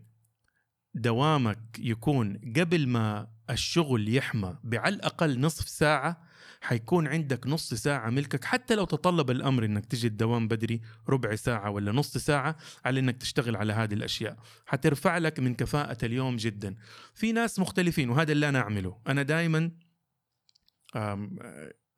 دوامك 0.93 1.79
يكون 1.79 2.53
قبل 2.57 2.87
ما 2.87 3.27
الشغل 3.49 4.15
يحمى 4.15 4.57
بعلى 4.63 4.95
الأقل 4.95 5.39
نصف 5.39 5.69
ساعة 5.69 6.23
حيكون 6.63 7.07
عندك 7.07 7.47
نص 7.47 7.73
ساعة 7.73 8.09
ملكك 8.09 8.43
حتى 8.43 8.75
لو 8.75 8.85
تطلب 8.85 9.31
الأمر 9.31 9.65
إنك 9.65 9.85
تجي 9.85 10.07
الدوام 10.07 10.47
بدري 10.47 10.81
ربع 11.09 11.35
ساعة 11.35 11.69
ولا 11.69 11.91
نص 11.91 12.17
ساعة 12.17 12.55
على 12.85 12.99
إنك 12.99 13.17
تشتغل 13.17 13.55
على 13.55 13.73
هذه 13.73 13.93
الأشياء. 13.93 14.37
حترفع 14.65 15.17
لك 15.17 15.39
من 15.39 15.55
كفاءة 15.55 16.05
اليوم 16.05 16.35
جدا. 16.35 16.75
في 17.13 17.31
ناس 17.31 17.59
مختلفين 17.59 18.09
وهذا 18.09 18.31
اللي 18.31 18.49
أنا 18.49 18.59
أعمله. 18.59 18.97
أنا 19.07 19.21
دائما 19.21 19.71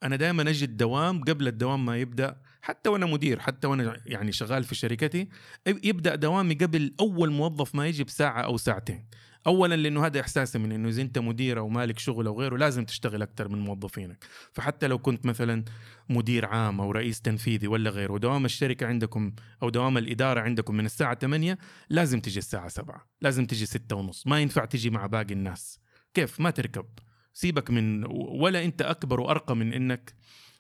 أنا 0.03 0.15
دائما 0.15 0.49
أجي 0.49 0.65
الدوام 0.65 1.23
قبل 1.23 1.47
الدوام 1.47 1.85
ما 1.85 1.97
يبدأ 1.97 2.41
حتى 2.61 2.89
وأنا 2.89 3.05
مدير 3.05 3.39
حتى 3.39 3.67
وأنا 3.67 4.01
يعني 4.05 4.31
شغال 4.31 4.63
في 4.63 4.75
شركتي 4.75 5.29
يبدأ 5.67 6.15
دوامي 6.15 6.53
قبل 6.53 6.95
أول 6.99 7.31
موظف 7.31 7.75
ما 7.75 7.87
يجي 7.87 8.03
بساعة 8.03 8.41
أو 8.41 8.57
ساعتين. 8.57 9.05
اولا 9.47 9.75
لأنه 9.75 10.05
هذا 10.05 10.19
احساسي 10.19 10.59
من 10.59 10.71
إنه 10.71 10.89
إذا 10.89 11.01
أنت 11.01 11.19
مدير 11.19 11.59
أو 11.59 11.69
مالك 11.69 11.99
شغل 11.99 12.27
أو 12.27 12.39
غيره 12.39 12.57
لازم 12.57 12.85
تشتغل 12.85 13.21
أكثر 13.21 13.47
من 13.47 13.59
موظفينك. 13.59 14.25
فحتى 14.53 14.87
لو 14.87 14.99
كنت 14.99 15.25
مثلا 15.25 15.63
مدير 16.09 16.45
عام 16.45 16.81
أو 16.81 16.91
رئيس 16.91 17.21
تنفيذي 17.21 17.67
ولا 17.67 17.89
غيره 17.89 18.13
ودوام 18.13 18.45
الشركة 18.45 18.87
عندكم 18.87 19.31
أو 19.63 19.69
دوام 19.69 19.97
الإدارة 19.97 20.41
عندكم 20.41 20.75
من 20.75 20.85
الساعة 20.85 21.19
8 21.19 21.57
لازم 21.89 22.19
تجي 22.19 22.39
الساعة 22.39 22.67
7 22.67 23.07
لازم 23.21 23.45
تجي 23.45 23.65
6 23.65 23.95
ونص 23.95 24.27
ما 24.27 24.41
ينفع 24.41 24.65
تجي 24.65 24.89
مع 24.89 25.05
باقي 25.05 25.33
الناس. 25.33 25.79
كيف؟ 26.13 26.39
ما 26.39 26.49
تركب. 26.49 26.85
سيبك 27.33 27.69
من 27.69 28.05
ولا 28.41 28.65
أنت 28.65 28.81
أكبر 28.81 29.19
وأرقى 29.19 29.55
من 29.55 29.73
إنك 29.73 30.13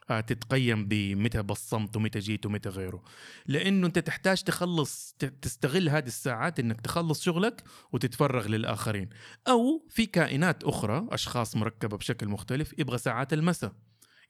تتقيم 0.07 0.87
بمتى 0.87 1.41
بصمت 1.41 1.97
ومتى 1.97 2.19
جيت 2.19 2.45
ومتى 2.45 2.69
غيره. 2.69 3.03
لأنه 3.45 3.87
أنت 3.87 3.99
تحتاج 3.99 4.43
تخلص 4.43 5.15
تستغل 5.41 5.89
هذه 5.89 6.07
الساعات 6.07 6.59
إنك 6.59 6.81
تخلص 6.81 7.23
شغلك 7.23 7.63
وتتفرغ 7.91 8.47
للآخرين. 8.47 9.09
أو 9.47 9.87
في 9.89 10.05
كائنات 10.05 10.63
أخرى 10.63 11.07
أشخاص 11.11 11.55
مركبة 11.55 11.97
بشكل 11.97 12.27
مختلف 12.27 12.79
يبغى 12.79 12.97
ساعات 12.97 13.33
المساء. 13.33 13.73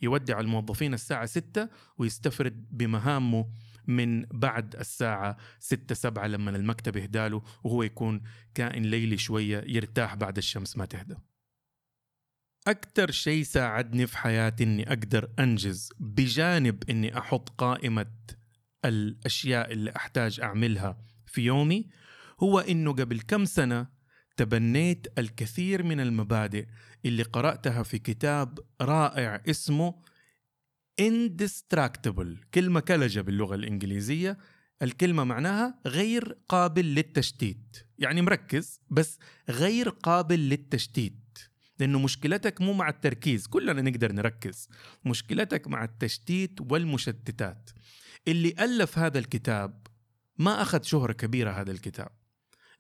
يودع 0.02 0.40
الموظفين 0.40 0.94
الساعة 0.94 1.26
6 1.26 1.70
ويستفرد 1.98 2.68
بمهامه 2.72 3.50
من 3.88 4.26
بعد 4.26 4.76
الساعة 4.76 5.38
6 5.60 5.96
7 5.96 6.28
لما 6.28 6.52
المكتب 6.52 6.96
يهداله 6.96 7.44
وهو 7.64 7.84
يكون 7.84 8.22
كائن 8.56 8.84
ليلي 8.84 9.18
شوية 9.18 9.64
يرتاح 9.68 10.16
بعد 10.16 10.38
الشمس 10.38 10.78
ما 10.78 10.86
تهدى. 10.86 11.16
أكثر 12.68 13.12
شيء 13.12 13.44
ساعدني 13.44 14.08
في 14.08 14.18
حياتي 14.18 14.64
إني 14.64 14.88
أقدر 14.88 15.30
أنجز 15.40 15.90
بجانب 16.00 16.84
إني 16.90 17.18
أحط 17.18 17.50
قائمة 17.50 18.12
الأشياء 18.86 19.72
اللي 19.72 19.96
أحتاج 19.96 20.40
أعملها 20.42 20.98
في 21.26 21.42
يومي 21.42 21.90
هو 22.40 22.60
إنه 22.60 22.94
قبل 22.94 23.22
كم 23.22 23.46
سنة 23.46 23.88
تبنيت 24.38 25.08
الكثير 25.18 25.84
من 25.84 26.00
المبادئ 26.00 26.66
اللي 27.06 27.24
قرأتها 27.24 27.84
في 27.84 28.00
كتاب 28.00 28.60
رائع 28.82 29.44
اسمه 29.50 29.96
Indistractable 31.02 32.46
كلمة 32.54 32.80
كلجة 32.80 33.22
باللغة 33.22 33.56
الإنجليزية. 33.56 34.38
الكلمة 34.82 35.24
معناها 35.24 35.80
غير 35.88 36.38
قابل 36.50 36.86
للتشتيت. 36.86 37.78
يعني 38.00 38.22
مركز 38.22 38.82
بس 38.90 39.20
غير 39.50 39.90
قابل 39.90 40.40
للتشتيت. 40.40 41.40
لأنه 41.80 42.00
مشكلتك 42.00 42.62
مو 42.62 42.74
مع 42.74 42.90
التركيز 42.90 43.48
كلنا 43.48 43.82
نقدر 43.82 44.12
نركز. 44.12 44.70
مشكلتك 45.06 45.68
مع 45.68 45.84
التشتيت 45.84 46.62
والمشتتات. 46.72 47.70
اللي 48.28 48.56
ألف 48.60 48.98
هذا 49.00 49.20
الكتاب 49.20 49.88
ما 50.38 50.62
أخذ 50.62 50.84
شهرة 50.84 51.14
كبيرة 51.14 51.52
هذا 51.52 51.72
الكتاب. 51.72 52.10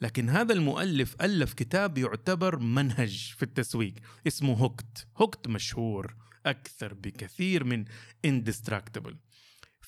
لكن 0.01 0.29
هذا 0.29 0.53
المؤلف 0.53 1.15
ألف 1.21 1.53
كتاب 1.53 1.97
يعتبر 1.97 2.59
منهج 2.59 3.33
في 3.37 3.43
التسويق 3.43 3.93
اسمه 4.27 4.53
Hooked. 4.53 5.07
Hooked 5.17 5.47
مشهور 5.47 6.15
أكثر 6.45 6.93
بكثير 6.93 7.63
من 7.63 7.85
Indistractable 8.25 9.17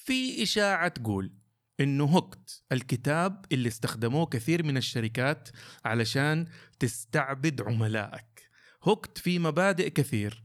في 0.08 0.44
إشاعة 0.44 0.88
تقول 0.88 1.34
إنه 1.80 2.04
Hooked 2.04 2.64
الكتاب 2.72 3.46
اللي 3.52 3.68
استخدموه 3.68 4.26
كثير 4.26 4.64
من 4.64 4.78
الشركات 4.78 5.50
علشان 5.86 6.48
تستعبد 6.80 7.62
عملائك. 7.62 8.27
Hooked 8.88 9.18
في 9.18 9.40
مبادئ 9.40 9.90
كثير. 9.90 10.44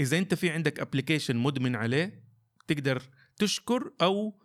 إذا 0.00 0.18
أنت 0.18 0.34
في 0.34 0.50
عندك 0.50 0.80
application 0.80 1.36
مدمن 1.36 1.76
عليه 1.76 2.24
تقدر 2.66 3.02
تشكر 3.36 3.92
أو 4.02 4.40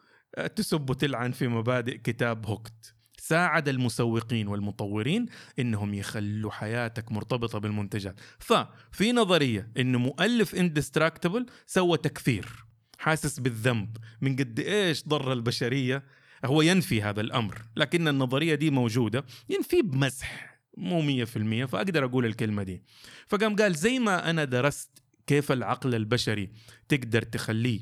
تسب 0.56 0.90
وتلعن 0.90 1.32
في 1.32 1.48
مبادئ 1.48 1.98
كتاب 1.98 2.46
Hooked 2.46 2.96
ساعد 3.18 3.70
المسوقين 3.70 4.48
والمطورين 4.48 5.26
إنهم 5.60 5.94
يخلوا 5.94 6.52
حياتك 6.52 7.12
مرتبطة 7.12 7.60
بالمنتجات. 7.60 8.20
ففي 8.40 9.12
نظرية 9.12 9.72
انه 9.78 10.00
مؤلف 10.00 10.56
Indistractable 10.56 11.46
سوى 11.68 11.98
تكفير. 11.98 12.66
حاسس 12.98 13.40
بالذنب. 13.40 13.98
من 14.22 14.36
قد 14.36 14.60
إيش 14.60 15.08
ضر 15.08 15.34
البشرية؟ 15.34 16.04
هو 16.46 16.62
ينفي 16.62 17.02
هذا 17.02 17.22
الأمر. 17.22 17.62
لكن 17.76 18.08
النظرية 18.08 18.56
دي 18.56 18.70
موجودة. 18.70 19.26
ينفي 19.50 19.82
بمزح 19.82 20.51
مو 20.78 21.02
مية 21.02 21.24
في 21.24 21.38
المية 21.38 21.66
فأقدر 21.66 22.06
أقول 22.06 22.26
الكلمة 22.26 22.64
دي. 22.64 22.84
فقام 23.28 23.56
قال 23.56 23.76
زي 23.76 24.00
ما 24.00 24.30
أنا 24.30 24.44
درست 24.44 25.04
كيف 25.28 25.52
العقل 25.52 25.96
البشري 25.96 26.50
تقدر 26.88 27.22
تخليه. 27.22 27.82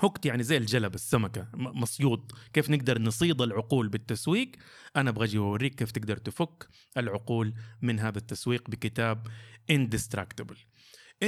Hooked 0.00 0.26
يعني 0.26 0.42
زي 0.42 0.56
الجلب 0.56 0.94
السمكة 0.94 1.48
مصيود 1.54 2.32
كيف 2.52 2.70
نقدر 2.70 3.02
نصيد 3.02 3.42
العقول 3.42 3.88
بالتسويق؟ 3.88 4.50
أنا 4.96 5.10
أبغى 5.10 5.24
أجي 5.24 5.38
أوريك 5.38 5.74
كيف 5.74 5.90
تقدر 5.90 6.16
تفك 6.16 6.68
العقول 6.96 7.54
من 7.82 8.00
هذا 8.00 8.18
التسويق 8.18 8.70
بكتاب 8.70 9.26
Indistractable، 9.70 10.56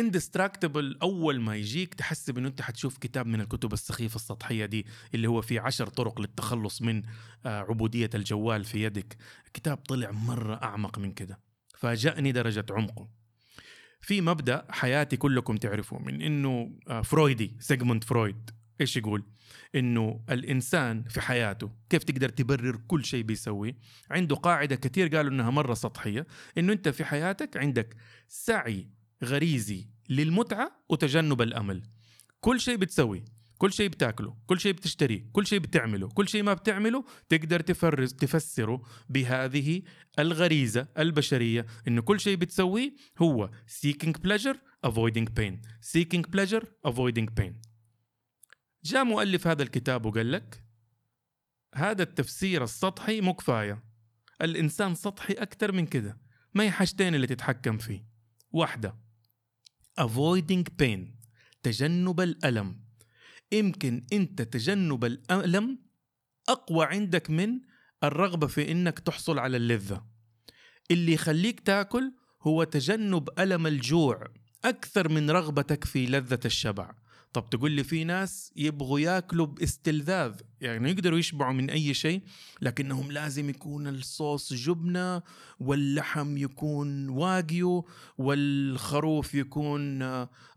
Indistractable 0.00 0.98
أول 1.02 1.40
ما 1.40 1.56
يجيك 1.56 1.94
تحسب 1.94 2.38
انه 2.38 2.48
أنت 2.48 2.62
حتشوف 2.62 2.98
كتاب 2.98 3.26
من 3.26 3.40
الكتب 3.40 3.72
السخيفة 3.72 4.16
السطحية 4.16 4.66
دي 4.66 4.86
اللي 5.14 5.28
هو 5.28 5.42
فيه 5.42 5.60
عشر 5.60 5.86
طرق 5.86 6.20
للتخلص 6.20 6.82
من 6.82 7.02
آه، 7.46 7.60
عبودية 7.60 8.10
الجوال 8.14 8.64
في 8.64 8.84
يدك. 8.84 9.16
كتاب 9.54 9.76
طلع 9.76 10.10
مرة 10.10 10.54
أعمق 10.62 10.98
من 10.98 11.12
كده. 11.12 11.40
فاجأني 11.78 12.32
درجة 12.32 12.66
عمقه. 12.70 13.08
في 14.00 14.20
مبدأ 14.20 14.66
حياتي 14.70 15.16
كلكم 15.16 15.56
تعرفوا 15.56 15.98
من 15.98 16.22
إنه 16.22 16.78
آه، 16.88 17.02
فرويدي 17.02 17.56
سيجموند 17.60 18.04
فرويد. 18.04 18.50
إيش 18.80 18.96
يقول؟ 18.96 19.24
إنه 19.74 20.24
الإنسان 20.30 21.04
في 21.04 21.20
حياته 21.20 21.70
كيف 21.90 22.04
تقدر 22.04 22.28
تبرر 22.28 22.76
كل 22.76 23.04
شيء 23.04 23.22
بيسويه؟ 23.22 23.76
عنده 24.10 24.36
قاعدة 24.36 24.76
كثير 24.76 25.16
قالوا 25.16 25.30
إنها 25.30 25.50
مرة 25.50 25.74
سطحية. 25.74 26.26
إنه 26.58 26.72
أنت 26.72 26.88
في 26.88 27.04
حياتك 27.04 27.56
عندك 27.56 27.96
سعي 28.28 28.95
غريزي 29.24 29.88
للمتعة 30.08 30.84
وتجنب 30.88 31.42
الأمل. 31.42 31.82
كل 32.40 32.60
شيء 32.60 32.76
بتسويه 32.76 33.24
كل 33.58 33.72
شيء 33.72 33.88
بتاكله 33.88 34.36
كل 34.46 34.60
شيء 34.60 34.72
بتشتريه 34.72 35.26
كل 35.32 35.46
شيء 35.46 35.58
بتعمله 35.58 36.08
كل 36.08 36.28
شيء 36.28 36.42
ما 36.42 36.54
بتعمله 36.54 37.04
تقدر 37.28 37.60
تفرز 37.60 38.14
تفسره 38.14 38.82
بهذه 39.08 39.82
الغريزة 40.18 40.88
البشرية 40.98 41.66
إنه 41.88 42.02
كل 42.02 42.20
شيء 42.20 42.36
بتسويه 42.36 42.94
هو 43.18 43.50
seeking 43.66 44.12
pleasure 44.12 44.56
avoiding 44.86 45.26
pain. 45.38 45.54
seeking 45.80 46.22
pleasure 46.36 46.64
avoiding 46.86 47.28
pain. 47.40 47.52
جاء 48.84 49.04
مؤلف 49.04 49.46
هذا 49.46 49.62
الكتاب 49.62 50.06
وقال 50.06 50.32
لك 50.32 50.64
هذا 51.74 52.02
التفسير 52.02 52.64
السطحي 52.64 53.20
مو 53.20 53.34
كفاية. 53.34 53.84
الإنسان 54.42 54.94
سطحي 54.94 55.32
أكثر 55.32 55.72
من 55.72 55.86
كده. 55.86 56.18
ما 56.54 56.64
هي 56.64 56.70
حاجتين 56.70 57.14
اللي 57.14 57.26
تتحكم 57.26 57.78
فيه. 57.78 58.06
واحدة 58.50 59.05
avoiding 60.00 60.64
pain 60.82 61.00
تجنب 61.62 62.20
الألم. 62.20 62.80
يمكن 63.52 64.06
أنت 64.12 64.42
تجنب 64.42 65.04
الألم 65.04 65.78
أقوى 66.48 66.86
عندك 66.86 67.30
من 67.30 67.60
الرغبة 68.04 68.46
في 68.46 68.70
إنك 68.70 68.98
تحصل 68.98 69.38
على 69.38 69.56
اللذة. 69.56 70.06
اللي 70.90 71.12
يخليك 71.12 71.60
تاكل 71.60 72.12
هو 72.42 72.64
تجنب 72.64 73.28
ألم 73.38 73.66
الجوع 73.66 74.28
أكثر 74.64 75.08
من 75.08 75.30
رغبتك 75.30 75.84
في 75.84 76.06
لذة 76.06 76.40
الشبع. 76.44 76.94
طب 77.36 77.50
تقول 77.50 77.72
لي 77.72 77.84
في 77.84 78.04
ناس 78.04 78.52
يبغوا 78.56 79.00
ياكلوا 79.00 79.46
باستلذاذ 79.46 80.32
يعني 80.60 80.90
يقدروا 80.90 81.18
يشبعوا 81.18 81.52
من 81.52 81.70
أي 81.70 81.94
شيء 81.94 82.22
لكنهم 82.62 83.12
لازم 83.12 83.50
يكون 83.50 83.88
الصوص 83.88 84.52
جبنة 84.52 85.22
واللحم 85.60 86.36
يكون 86.36 87.08
واقيو 87.08 87.88
والخروف 88.18 89.34
يكون 89.34 90.02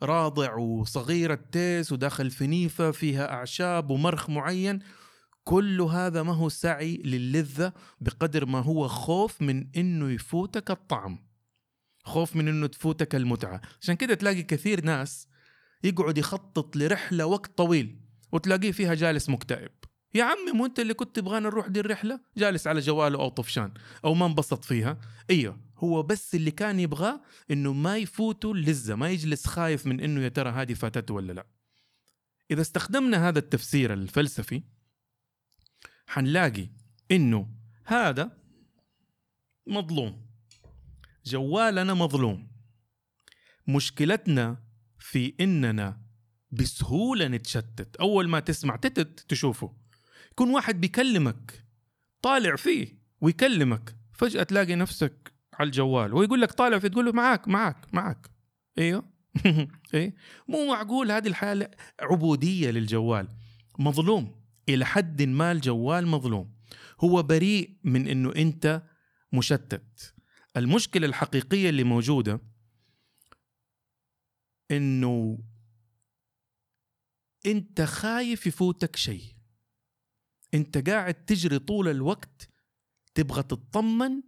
راضع 0.04 0.56
وصغير 0.56 1.34
التيس 1.34 1.92
وداخل 1.92 2.32
فنيفة 2.32 2.92
فيها 2.92 3.34
أعشاب 3.34 3.90
ومرخ 3.90 4.30
معين. 4.30 4.80
كل 5.44 5.82
هذا 5.82 6.24
ما 6.24 6.34
هو 6.34 6.50
سعي 6.50 6.98
للذة 6.98 7.74
بقدر 8.02 8.46
ما 8.46 8.60
هو 8.60 8.88
خوف 8.88 9.42
من 9.42 9.68
إنه 9.78 10.12
يفوتك 10.12 10.72
الطعم 10.72 11.20
خوف 12.04 12.36
من 12.36 12.48
إنه 12.48 12.68
تفوتك 12.68 13.16
المتعة. 13.16 13.62
عشان 13.82 13.96
كده 13.96 14.14
تلاقي 14.14 14.44
كثير 14.44 14.86
ناس 14.86 15.29
يقعد 15.84 16.18
يخطط 16.18 16.76
لرحلة 16.76 17.26
وقت 17.26 17.58
طويل 17.58 18.00
وتلاقيه 18.32 18.72
فيها 18.72 18.94
جالس 18.94 19.30
مكتئب. 19.30 19.72
يا 20.14 20.24
عمي 20.24 20.52
مو 20.54 20.66
أنت 20.66 20.80
اللي 20.80 20.94
كنت 20.94 21.16
تبغانا 21.16 21.50
نروح 21.50 21.68
دي 21.68 21.80
الرحلة؟ 21.80 22.20
جالس 22.38 22.68
على 22.68 22.80
جواله 22.80 23.20
أو 23.20 23.30
طفشان 23.30 23.74
أو 24.06 24.14
ما 24.14 24.26
انبسط 24.26 24.66
فيها. 24.66 25.02
إيوه 25.30 25.60
هو 25.78 26.04
بس 26.04 26.36
اللي 26.36 26.52
كان 26.52 26.80
يبغاه 26.80 27.22
إنه 27.52 27.74
ما 27.74 27.98
يفوته 27.98 28.52
اللذه 28.52 28.96
ما 28.96 29.10
يجلس 29.10 29.46
خايف 29.46 29.86
من 29.86 30.00
إنه 30.00 30.22
يا 30.22 30.30
ترى 30.30 30.50
هذه 30.50 30.74
فاتته 30.74 31.14
ولا 31.14 31.34
لا. 31.34 31.46
إذا 32.52 32.62
استخدمنا 32.62 33.28
هذا 33.28 33.40
التفسير 33.40 33.94
الفلسفي 33.94 34.64
حنلاقي 36.08 36.70
إنه 37.12 37.50
هذا 37.86 38.38
مظلوم. 39.68 40.26
جوالنا 41.26 41.94
مظلوم. 41.94 42.48
مشكلتنا 43.68 44.69
في 45.10 45.34
إننا 45.40 46.02
بسهولة 46.52 47.28
نتشتت. 47.28 47.96
أول 47.96 48.30
ما 48.30 48.40
تسمع 48.40 48.76
تتت 48.76 49.26
تشوفه. 49.28 49.74
يكون 50.32 50.50
واحد 50.50 50.82
بيكلمك 50.82 51.66
طالع 52.22 52.56
فيه 52.56 53.00
ويكلمك 53.22 53.96
فجأة 54.14 54.44
تلاقي 54.44 54.76
نفسك 54.76 55.34
على 55.54 55.68
الجوال 55.68 56.14
ويقول 56.14 56.42
لك 56.42 56.52
طالع 56.52 56.80
فيه 56.80 56.88
تقول 56.88 57.06
له 57.06 57.12
معاك 57.12 57.48
معاك 57.48 57.94
معاك. 57.94 58.30
إيوه؟ 58.78 59.04
إيه؟ 59.94 60.16
مو 60.48 60.68
معقول 60.68 61.12
هذه 61.12 61.28
الحالة 61.28 61.70
عبودية 62.02 62.72
للجوال. 62.72 63.28
مظلوم. 63.80 64.36
إلى 64.70 64.86
حد 64.86 65.22
ما 65.22 65.52
الجوال 65.52 66.08
مظلوم. 66.08 66.54
هو 67.00 67.24
بريء 67.24 67.78
من 67.84 68.08
إنه 68.08 68.34
أنت 68.36 68.82
مشتت. 69.34 70.14
المشكلة 70.58 71.08
الحقيقية 71.08 71.70
اللي 71.70 71.84
موجودة 71.84 72.42
إنه 74.72 75.40
أنت 77.46 77.82
خايف 77.82 78.48
يفوتك 78.48 78.96
شيء. 78.96 79.24
أنت 80.54 80.90
قاعد 80.90 81.14
تجري 81.14 81.60
طول 81.60 81.88
الوقت 81.88 82.50
تبغى 83.16 83.44
تطمن. 83.44 84.22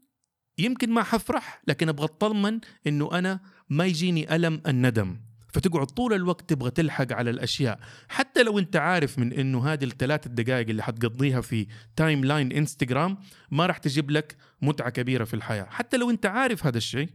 يمكن 0.57 0.89
ما 0.89 1.03
حفرح 1.03 1.61
لكن 1.67 1.89
أبغى 1.89 2.05
أطمن 2.05 2.59
إنه 2.87 3.17
أنا 3.17 3.39
ما 3.69 3.85
يجيني 3.85 4.35
ألم 4.35 4.61
الندم. 4.67 5.21
فتقعد 5.47 5.87
طول 5.87 6.13
الوقت 6.13 6.49
تبغى 6.49 6.71
تلحق 6.71 7.13
على 7.13 7.29
الأشياء. 7.29 7.79
حتى 8.09 8.43
لو 8.43 8.59
أنت 8.59 8.75
عارف 8.75 9.19
من 9.19 9.33
إنه 9.33 9.67
هذه 9.67 9.83
الثلاث 9.83 10.27
دقائق 10.27 10.69
اللي 10.69 10.83
حتقضيها 10.83 11.41
في 11.41 11.67
timeline 11.95 12.51
انستغرام 12.51 13.17
ما 13.51 13.65
راح 13.65 13.77
تجيب 13.77 14.11
لك 14.11 14.37
متعة 14.61 14.89
كبيرة 14.89 15.23
في 15.23 15.33
الحياة. 15.33 15.63
حتى 15.63 15.97
لو 15.97 16.09
أنت 16.09 16.25
عارف 16.25 16.65
هذا 16.65 16.77
الشيء 16.77 17.09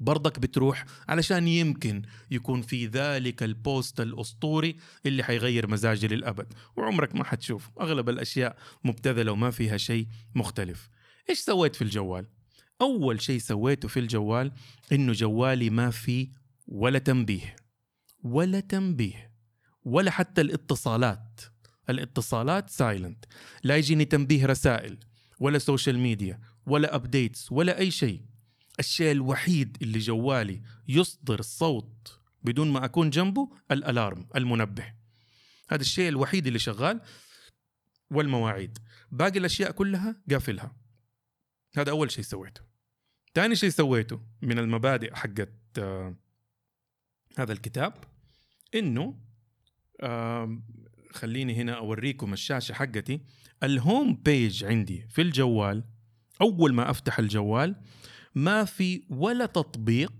برضك 0.00 0.38
بتروح 0.38 0.84
علشان 1.08 1.48
يمكن 1.48 2.02
يكون 2.30 2.62
في 2.62 2.86
ذلك 2.86 3.42
ال 3.42 3.54
post 3.54 4.00
الأسطوري 4.00 4.76
اللي 5.06 5.22
حيغير 5.22 5.66
مزاجي 5.66 6.08
للأبد. 6.08 6.52
وعمرك 6.76 7.14
ما 7.14 7.24
حتشوف 7.24 7.70
أغلب 7.80 8.08
الأشياء 8.08 8.56
مبتذلة 8.84 9.32
وما 9.32 9.50
فيها 9.50 9.76
شيء 9.76 10.06
مختلف. 10.34 10.88
إيش 11.30 11.38
سويت 11.38 11.76
في 11.76 11.82
الجوال؟ 11.82 12.26
أول 12.80 13.20
شيء 13.20 13.38
سويته 13.38 13.88
في 13.88 14.00
الجوال 14.00 14.52
إنه 14.92 15.12
جوالي 15.12 15.70
ما 15.70 15.90
فيه 15.90 16.28
ولا 16.66 16.98
تنبيه. 16.98 17.56
ولا 18.22 18.60
تنبيه. 18.60 19.32
ولا 19.84 20.10
حتى 20.10 20.40
الاتصالات. 20.40 21.40
الاتصالات 21.90 22.70
silent 22.70 23.24
لا 23.64 23.76
يجيني 23.76 24.04
تنبيه 24.04 24.46
رسائل 24.46 24.98
ولا 25.40 25.58
social 25.58 25.98
media 25.98 26.40
ولا 26.66 26.94
updates 26.94 27.52
ولا 27.52 27.78
أي 27.78 27.90
شيء. 27.90 28.20
الشيء 28.80 29.12
الوحيد 29.12 29.76
اللي 29.82 29.98
جوالي 29.98 30.62
يصدر 30.88 31.42
صوت 31.42 32.20
بدون 32.42 32.72
ما 32.72 32.84
أكون 32.84 33.10
جنبه 33.10 33.50
ال 33.70 33.80
alarm 33.80 34.28
المنبه. 34.36 34.94
هذا 35.68 35.80
الشيء 35.80 36.08
الوحيد 36.08 36.46
اللي 36.46 36.58
شغال 36.58 37.00
والمواعيد. 38.10 38.78
باقي 39.10 39.38
الأشياء 39.38 39.70
كلها 39.70 40.22
قافلها. 40.30 40.76
هذا 41.76 41.90
أول 41.90 42.10
شيء 42.10 42.24
سويته. 42.24 42.60
ثاني 43.34 43.56
شيء 43.56 43.70
سويته 43.70 44.20
من 44.42 44.58
المبادئ 44.58 45.14
حقت 45.14 45.52
آه 45.78 46.16
هذا 47.38 47.52
الكتاب 47.52 47.94
إنه 48.74 49.20
خليني 51.12 51.54
هنا 51.54 51.72
أوريكم 51.72 52.32
الشاشة 52.32 52.72
حقتي. 52.72 53.20
الهوم 53.62 54.14
بيج 54.14 54.64
عندي 54.64 55.06
في 55.08 55.22
الجوال 55.22 55.84
أول 56.40 56.74
ما 56.74 56.90
أفتح 56.90 57.18
الجوال 57.18 57.76
ما 58.36 58.64
في 58.64 59.02
ولا 59.10 59.46
تطبيق 59.46 60.12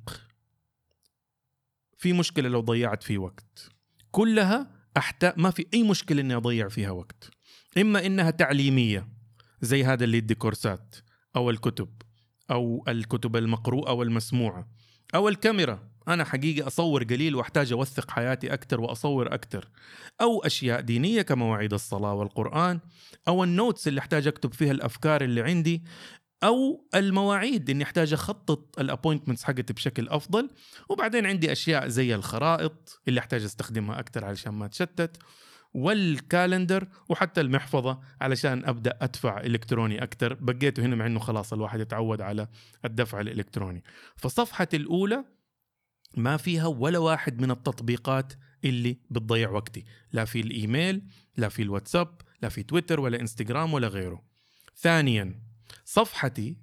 في 1.97 2.13
مشكلة 2.13 2.49
لو 2.49 2.61
ضيعت 2.61 3.03
فيه 3.03 3.19
وقت. 3.19 3.69
كلها 4.11 4.71
أحتاج 4.97 5.33
ما 5.37 5.51
في 5.51 5.67
أي 5.75 5.83
مشكلة 5.83 6.21
إني 6.21 6.35
أضيع 6.35 6.69
فيها 6.69 6.91
وقت. 6.91 7.31
إما 7.79 8.07
إنها 8.07 8.31
تعليمية 8.31 9.09
زي 9.61 9.85
هذا 9.85 10.05
اللي 10.05 10.19
يدي 10.19 10.35
كورسات 10.35 10.97
أو 11.37 11.51
الكتب 11.51 11.89
أو 12.51 12.85
الكتب 12.89 13.37
المقروءة 13.37 13.93
والمسموعة 13.93 14.69
أو 15.15 15.29
الكاميرا. 15.29 15.89
أنا 16.09 16.25
حقيقة 16.25 16.67
أصور 16.67 17.05
قليل 17.05 17.35
وأحتاج 17.35 17.73
أوثق 17.73 18.11
حياتي 18.11 18.53
أكثر 18.53 18.81
وأصور 18.81 19.35
أكثر 19.35 19.69
أو 20.21 20.45
أشياء 20.45 20.81
دينية 20.81 21.23
كمواعيد 21.23 21.73
الصلاة 21.73 22.15
والقرآن 22.15 22.81
أو 23.29 23.45
ال 23.45 23.52
notes 23.52 23.89
اللي 23.89 24.01
أحتاج 24.01 24.27
أكتب 24.27 24.55
فيها 24.55 24.71
الأفكار 24.71 25.25
اللي 25.25 25.43
عندي. 25.43 25.83
أو 26.45 26.89
المواعيد 26.95 27.71
إني 27.71 27.85
أحتاج 27.85 28.13
أخطط 28.13 28.81
ال 28.81 28.86
appointments 28.86 29.45
حقتي 29.45 29.73
بشكل 29.73 30.09
أفضل. 30.09 30.51
وبعدين 30.89 31.27
عندي 31.27 31.53
أشياء 31.53 31.89
زي 31.89 32.15
الخرائط 32.15 33.01
اللي 33.09 33.21
أحتاج 33.21 33.45
أستخدمها 33.45 34.01
أكثر 34.01 34.25
علشان 34.25 34.53
ما 34.53 34.67
تشتت 34.67 35.17
والكالندر 35.75 36.89
وحتى 37.09 37.41
المحفظة 37.41 38.01
علشان 38.21 38.65
أبدأ 38.65 38.99
أدفع 39.01 39.41
إلكتروني 39.41 40.03
أكثر. 40.03 40.35
بقيته 40.35 40.83
هنا 40.83 40.97
مع 40.97 41.07
إنه 41.07 41.19
خلاص 41.19 41.53
الواحد 41.53 41.81
يتعود 41.81 42.21
على 42.21 42.49
الدفع 42.85 43.21
الإلكتروني. 43.21 43.85
فصفحتي 44.17 44.77
الأولى 44.77 45.25
ما 46.17 46.37
فيها 46.37 46.67
ولا 46.67 46.99
واحد 46.99 47.41
من 47.41 47.51
التطبيقات 47.51 48.33
اللي 48.65 48.99
بتضيع 49.11 49.51
وقتي. 49.51 49.85
لا 50.13 50.25
في 50.25 50.41
الإيميل 50.41 51.03
لا 51.37 51.49
في 51.49 51.63
الواتساب 51.63 52.21
لا 52.43 52.49
في 52.49 52.63
تويتر 52.63 53.01
ولا 53.01 53.21
إنستغرام 53.21 53.75
ولا 53.75 53.89
غيره. 53.89 54.23
ثانيا 54.77 55.43
صفحتي 55.89 56.57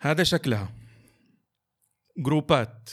هذا 0.00 0.22
شكلها. 0.22 0.72
جروبات. 2.18 2.90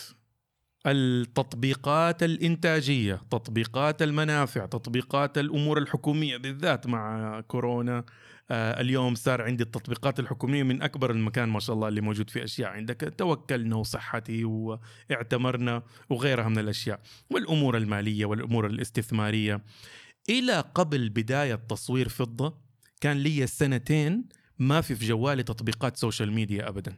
التطبيقات 0.86 2.24
الإنتاجية 2.24 3.22
تطبيقات 3.32 4.02
المنافع 4.02 4.66
تطبيقات 4.66 5.38
الأمور 5.38 5.78
الحكومية 5.78 6.38
بالذات 6.38 6.88
مع 6.88 7.42
كورونا. 7.42 8.06
آه 8.52 8.82
اليوم 8.82 9.16
صار 9.16 9.42
عندي 9.42 9.64
التطبيقات 9.64 10.20
الحكومية 10.20 10.64
من 10.64 10.82
أكبر 10.82 11.12
المكان 11.12 11.50
ما 11.50 11.60
شاء 11.60 11.76
الله 11.76 11.88
اللي 11.88 12.02
موجود 12.02 12.30
فيه 12.30 12.44
أشياء 12.44 12.70
عندك. 12.70 13.14
توكلنا 13.18 13.76
وصحتي 13.76 14.44
واعتمرنا 14.46 15.84
وغيرها 16.10 16.50
من 16.50 16.58
الأشياء. 16.58 17.00
والأمور 17.30 17.78
المالية 17.78 18.26
والأمور 18.26 18.68
الاستثمارية. 18.68 19.64
إلى 20.30 20.60
قبل 20.60 21.10
بداية 21.10 21.56
تصوير 21.56 22.10
فضة 22.10 22.58
كان 23.02 23.18
لي 23.18 23.48
سنتين 23.48 24.37
ما 24.60 24.82
في 24.82 24.96
في 24.96 25.06
جوالي 25.06 25.44
تطبيقات 25.44 25.98
social 25.98 26.32
media 26.32 26.70
ابدا. 26.70 26.98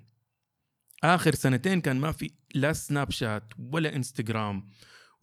آخر 1.03 1.35
سنتين 1.35 1.81
كان 1.81 1.99
ما 1.99 2.11
في 2.11 2.31
لا 2.55 2.73
سناب 2.73 3.11
شات 3.11 3.53
ولا 3.59 3.95
انستغرام 3.95 4.65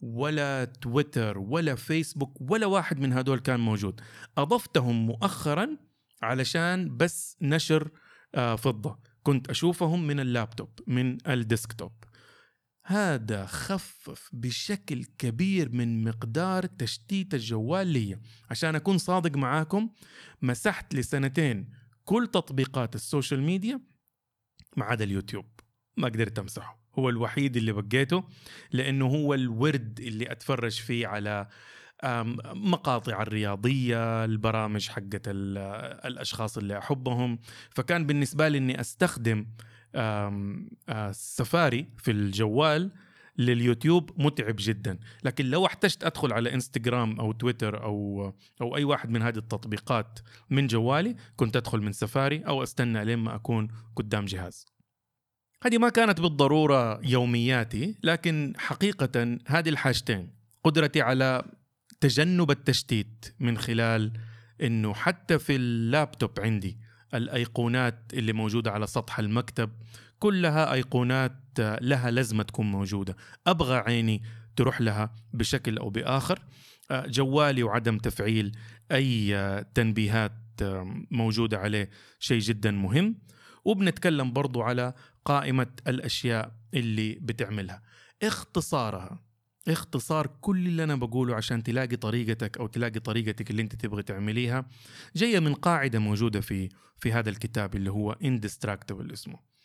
ولا 0.01 0.65
تويتر 0.65 1.37
ولا 1.37 1.75
فيسبوك 1.75 2.51
ولا 2.51 2.65
واحد 2.65 2.99
من 2.99 3.13
هدول 3.13 3.39
كان 3.39 3.59
موجود. 3.59 4.01
أضفتهم 4.37 5.05
مؤخرا 5.05 5.77
علشان 6.21 6.97
بس 6.97 7.37
نشر 7.41 7.91
آه، 8.35 8.55
فضة. 8.55 8.99
كنت 9.23 9.49
أشوفهم 9.49 10.07
من 10.07 10.19
اللابتوب 10.19 10.69
من 10.87 11.17
ال 11.27 11.34
desktop. 11.34 11.91
هذا 12.85 13.45
خفف 13.45 14.29
بشكل 14.33 15.03
كبير 15.17 15.69
من 15.69 16.03
مقدار 16.03 16.65
تشتيت 16.65 17.33
الجوال 17.33 17.87
لي. 17.87 18.19
عشان 18.49 18.75
أكون 18.75 18.97
صادق 18.97 19.37
معاكم 19.37 19.89
مسحت 20.41 20.95
لسنتين 20.95 21.76
كل 22.07 22.27
تطبيقات 22.27 22.95
ال 22.95 23.02
social 23.02 23.41
media 23.41 23.81
ما 24.77 24.85
عدا 24.85 25.03
اليوتيوب 25.03 25.45
ما 25.97 26.07
قدرت 26.07 26.39
امسحه 26.39 26.79
هو 26.99 27.09
الوحيد 27.09 27.57
اللي 27.57 27.71
بقيته 27.71 28.23
لأنه 28.71 29.05
هو 29.05 29.33
الورد 29.33 29.99
اللي 29.99 30.31
أتفرج 30.31 30.71
فيه 30.71 31.07
على 31.07 31.47
مقاطع 32.53 33.21
الرياضية 33.21 34.25
البرامج 34.25 34.89
حقت 34.89 35.21
الأشخاص 35.27 36.57
اللي 36.57 36.77
أحبهم. 36.77 37.39
فكان 37.69 38.05
بالنسبة 38.05 38.47
لي 38.47 38.57
أني 38.57 38.81
أستخدم 38.81 39.45
سفاري 41.11 41.87
في 41.97 42.11
الجوال 42.11 42.91
لليوتيوب 43.37 44.11
متعب 44.17 44.55
جدا. 44.59 44.99
لكن 45.23 45.45
لو 45.45 45.65
احتجت 45.65 46.03
أدخل 46.03 46.33
على 46.33 46.53
إنستغرام 46.53 47.19
أو 47.19 47.31
تويتر 47.31 47.83
أو 47.83 48.33
أو 48.61 48.75
أي 48.75 48.83
واحد 48.83 49.09
من 49.09 49.21
هذه 49.21 49.37
التطبيقات 49.37 50.19
من 50.49 50.67
جوالي 50.67 51.15
كنت 51.35 51.55
أدخل 51.55 51.81
من 51.81 51.91
سفاري 51.91 52.39
أو 52.39 52.63
أستنى 52.63 53.05
لين 53.05 53.19
ما 53.19 53.35
أكون 53.35 53.67
قدام 53.95 54.25
جهاز. 54.25 54.65
هذه 55.63 55.77
ما 55.77 55.89
كانت 55.89 56.21
بالضرورة 56.21 57.05
يومياتي 57.05 57.95
لكن 58.03 58.53
حقيقة 58.57 59.37
هذه 59.47 59.69
الحاجتين 59.69 60.29
قدرتي 60.63 61.01
على 61.01 61.43
تجنب 61.99 62.51
التشتيت 62.51 63.35
من 63.39 63.57
خلال 63.57 64.11
إنه 64.61 64.93
حتى 64.93 65.39
في 65.39 65.55
اللابتوب 65.55 66.39
عندي 66.39 66.77
الأيقونات 67.13 67.99
اللي 68.13 68.33
موجودة 68.33 68.71
على 68.71 68.87
سطح 68.87 69.19
المكتب 69.19 69.69
كلها 70.19 70.73
أيقونات 70.73 71.31
لها 71.59 72.11
لازمة 72.11 72.43
تكون 72.43 72.71
موجودة. 72.71 73.15
أبغى 73.47 73.77
عيني 73.77 74.23
تروح 74.55 74.81
لها 74.81 75.15
بشكل 75.33 75.77
أو 75.77 75.89
بآخر. 75.89 76.39
آه، 76.91 77.07
جوالي 77.07 77.63
وعدم 77.63 77.97
تفعيل 77.97 78.57
أي 78.91 79.65
تنبيهات 79.73 80.33
موجودة 81.11 81.57
عليه 81.57 81.89
شيء 82.19 82.39
جدا 82.39 82.71
مهم. 82.71 83.15
وبنتكلم 83.65 84.33
برضو 84.33 84.61
على 84.61 84.93
قائمة 85.25 85.67
الأشياء 85.87 86.51
اللي 86.73 87.13
بتعملها. 87.21 87.81
اختصارها. 88.23 89.23
اختصار 89.67 90.27
كل 90.41 90.67
اللي 90.67 90.83
أنا 90.83 90.95
بقوله 90.95 91.35
عشان 91.35 91.63
تلاقي 91.63 91.95
طريقتك 91.95 92.57
أو 92.57 92.67
تلاقي 92.67 92.99
طريقتك 92.99 93.51
اللي 93.51 93.61
أنت 93.61 93.75
تبغي 93.75 94.03
تعمليها. 94.03 94.65
جاية 95.15 95.39
من 95.39 95.53
قاعدة 95.53 95.99
موجودة 95.99 96.41
في 96.41 96.69
في 96.99 97.11
هذا 97.11 97.29
الكتاب 97.29 97.75
اللي 97.75 97.91
هو 97.91 98.11
اندستراكتبل 98.11 99.11
اسمه. 99.11 99.56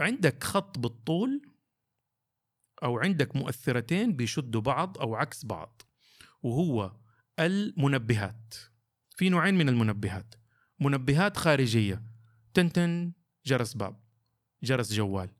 عندك 0.00 0.44
خط 0.44 0.78
بالطول 0.78 1.42
أو 2.82 2.98
عندك 2.98 3.36
مؤثرتين 3.36 4.16
بيشدوا 4.16 4.60
بعض 4.60 4.98
أو 4.98 5.14
عكس 5.14 5.44
بعض 5.44 5.82
وهو 6.42 6.96
المنبهات. 7.38 8.54
في 9.16 9.28
نوعين 9.28 9.54
من 9.54 9.68
المنبهات. 9.68 10.34
منبهات 10.80 11.36
خارجية. 11.36 12.02
تنتن 12.54 13.12
جرس 13.46 13.74
باب. 13.74 14.00
جرس 14.62 14.92
جوال. 14.92 15.30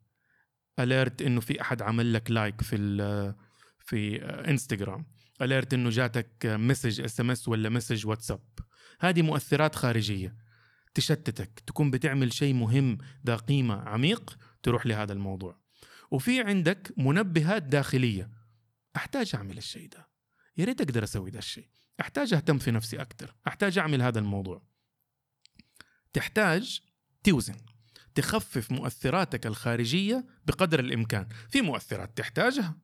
alert 0.79 1.23
إنه 1.23 1.41
في 1.41 1.61
أحد 1.61 1.83
عمل 1.83 2.13
لك 2.13 2.31
like 2.31 2.61
في 2.61 3.35
في 3.79 4.25
انستغرام 4.25 5.07
alert 5.43 5.75
إنه 5.75 5.91
جاتك 5.91 6.47
message 6.47 7.01
SMS 7.01 7.49
ولا 7.49 7.69
message 7.69 8.07
واتساب 8.07 8.41
هذه 9.01 9.23
مؤثرات 9.23 9.75
خارجية. 9.75 10.37
تشتتك 10.95 11.61
تكون 11.67 11.91
بتعمل 11.91 12.33
شيء 12.33 12.55
مهم 12.55 12.99
ذا 13.27 13.37
قيمة 13.37 13.75
عميق 13.75 14.39
تروح 14.63 14.87
لهذا 14.87 15.13
الموضوع. 15.13 15.63
وفي 16.11 16.41
عندك 16.41 16.93
منبهات 16.97 17.63
داخلية. 17.63 18.31
أحتاج 18.97 19.31
أعمل 19.35 19.59
الشيء 19.59 19.89
ده. 19.89 20.09
يا 20.57 20.65
ريت 20.65 20.81
أقدر 20.81 21.05
أسوي 21.05 21.31
ده 21.31 21.39
الشيء. 21.39 21.69
أحتاج 22.01 22.35
أهتم 22.35 22.59
في 22.59 22.71
نفسي 22.71 23.01
أكثر 23.01 23.35
أحتاج 23.47 23.79
أعمل 23.79 24.03
هذا 24.03 24.19
الموضوع. 24.19 24.63
تحتاج 26.13 26.81
توزن. 27.25 27.57
تخفف 28.15 28.73
مؤثراتك 28.73 29.47
الخارجية 29.47 30.27
بقدر 30.47 30.81
الإمكان. 30.81 31.29
في 31.51 31.61
مؤثرات 31.61 32.19
تحتاجها. 32.19 32.79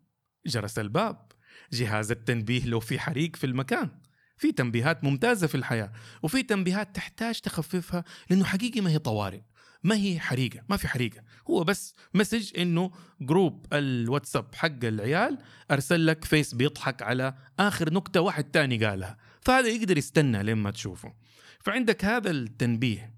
جرس 0.46 0.78
الباب. 0.78 1.32
جهاز 1.72 2.10
التنبيه 2.10 2.64
لو 2.64 2.80
في 2.80 2.98
حريق 2.98 3.36
في 3.36 3.44
المكان. 3.44 4.00
في 4.38 4.52
تنبيهات 4.52 5.04
ممتازة 5.04 5.46
في 5.46 5.54
الحياة 5.54 5.92
وفي 6.22 6.42
تنبيهات 6.42 6.96
تحتاج 6.96 7.40
تخففها 7.40 8.04
لأنه 8.30 8.44
حقيقي 8.44 8.80
ما 8.80 8.90
هي 8.90 8.98
طوارئ 8.98 9.40
ما 9.82 9.94
هي 9.94 10.20
حريقة 10.20 10.62
ما 10.68 10.76
في 10.76 10.88
حريقة. 10.88 11.22
هو 11.50 11.64
بس 11.64 11.94
message 12.14 12.58
إنه 12.58 12.90
group 13.20 13.66
الواتساب 13.72 14.54
حق 14.54 14.84
العيال 14.84 15.38
أرسل 15.70 16.06
لك 16.06 16.24
face 16.24 16.54
بيضحك 16.54 17.02
على 17.02 17.34
آخر 17.58 17.94
نكتة 17.94 18.20
واحد 18.20 18.44
تاني 18.44 18.84
قالها. 18.84 19.16
فهذا 19.40 19.68
يقدر 19.68 19.98
يستنى 19.98 20.42
لين 20.42 20.56
ما 20.56 20.70
تشوفه. 20.70 21.14
فعندك 21.60 22.04
هذا 22.04 22.30
التنبيه 22.30 23.14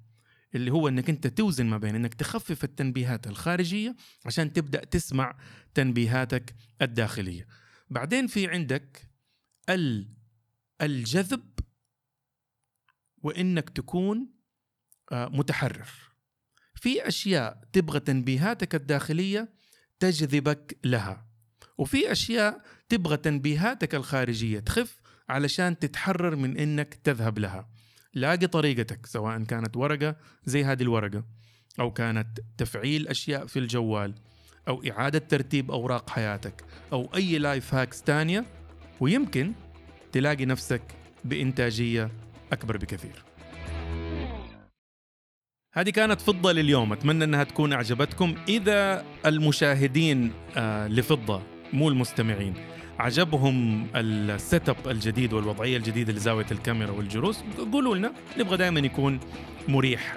اللي 0.55 0.73
هو 0.73 0.89
إنك 0.89 1.11
أنت 1.11 1.27
توزن 1.27 1.67
ما 1.67 1.79
بين 1.79 1.95
إنك 1.95 2.15
تخفف 2.15 2.65
التنبيهات 2.65 3.27
الخارجية 3.27 3.97
عشان 4.27 4.53
تبدأ 4.53 4.85
تسمع 4.85 5.37
تنبيهاتك 5.75 6.55
الداخلية. 6.83 7.47
بعدين 7.91 8.27
في 8.27 8.49
عندك 8.49 9.11
الجذب 10.83 11.43
وإنك 13.23 13.71
تكون 13.71 14.29
آه، 15.13 15.29
متحرر. 15.29 15.89
في 16.75 17.09
أشياء 17.09 17.61
تبغى 17.73 18.01
تنبيهاتك 18.01 18.75
الداخلية 18.75 19.49
تجذبك 20.01 20.79
لها. 20.85 21.27
وفي 21.79 22.13
أشياء 22.13 22.63
تبغى 22.89 23.17
تنبيهاتك 23.17 23.95
الخارجية 23.95 24.61
تخف 24.61 25.01
علشان 25.29 25.79
تتحرر 25.79 26.37
من 26.37 26.59
إنك 26.59 26.95
تذهب 26.95 27.39
لها. 27.39 27.69
لاقي 28.15 28.47
طريقتك 28.47 29.07
سواء 29.07 29.43
كانت 29.45 29.77
ورقة 29.77 30.17
زي 30.45 30.65
هذه 30.65 30.83
الورقة 30.83 31.25
أو 31.81 31.93
كانت 31.93 32.41
تفعيل 32.59 33.09
أشياء 33.09 33.47
في 33.47 33.59
الجوال 33.59 34.15
أو 34.69 34.83
إعادة 34.91 35.19
ترتيب 35.19 35.71
أوراق 35.71 36.11
حياتك 36.11 36.65
أو 36.93 37.11
أي 37.15 37.39
life 37.39 37.75
hacks 37.75 38.03
تانية. 38.03 38.47
ويمكن 39.01 39.53
تلاقي 40.13 40.45
نفسك 40.45 40.83
بإنتاجية 41.25 42.11
أكبر 42.53 42.77
بكثير. 42.77 43.25
هذه 45.75 45.91
كانت 45.91 46.21
فضة 46.21 46.53
لليوم. 46.53 46.93
أتمنى 46.93 47.25
أنها 47.25 47.45
تكون 47.45 47.73
أعجبتكم. 47.73 48.35
إذا 48.49 49.05
المشاهدين 49.27 50.33
آه، 50.57 50.89
لفضة 50.89 51.43
مو 51.73 51.89
المستمعين 51.89 52.55
عجبهم 52.99 53.87
ال 53.95 54.69
setup 54.69 54.89
الجديد 54.89 55.33
والوضعية 55.33 55.77
الجديدة 55.77 56.13
لزاوية 56.13 56.47
الكاميرا 56.51 56.91
والجلوس 56.91 57.39
قولوا 57.73 57.97
لنا. 57.97 58.13
نبغى 58.39 58.57
دائما 58.57 58.81
يكون 58.81 59.21
مريح 59.71 60.17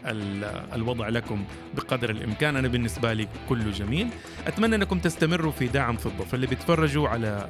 الوضع 0.75 1.09
لكم 1.09 1.45
بقدر 1.75 2.09
الإمكان. 2.09 2.55
أنا 2.55 2.67
بالنسبة 2.67 3.13
لي 3.13 3.27
كله 3.49 3.71
جميل. 3.71 4.07
أتمنى 4.47 4.75
أنكم 4.75 4.99
تستمروا 4.99 5.51
في 5.51 5.67
دعم 5.67 5.97
فضه 5.97 6.25
فاللي 6.25 6.47
بيتفرجوا 6.47 7.09
على 7.09 7.49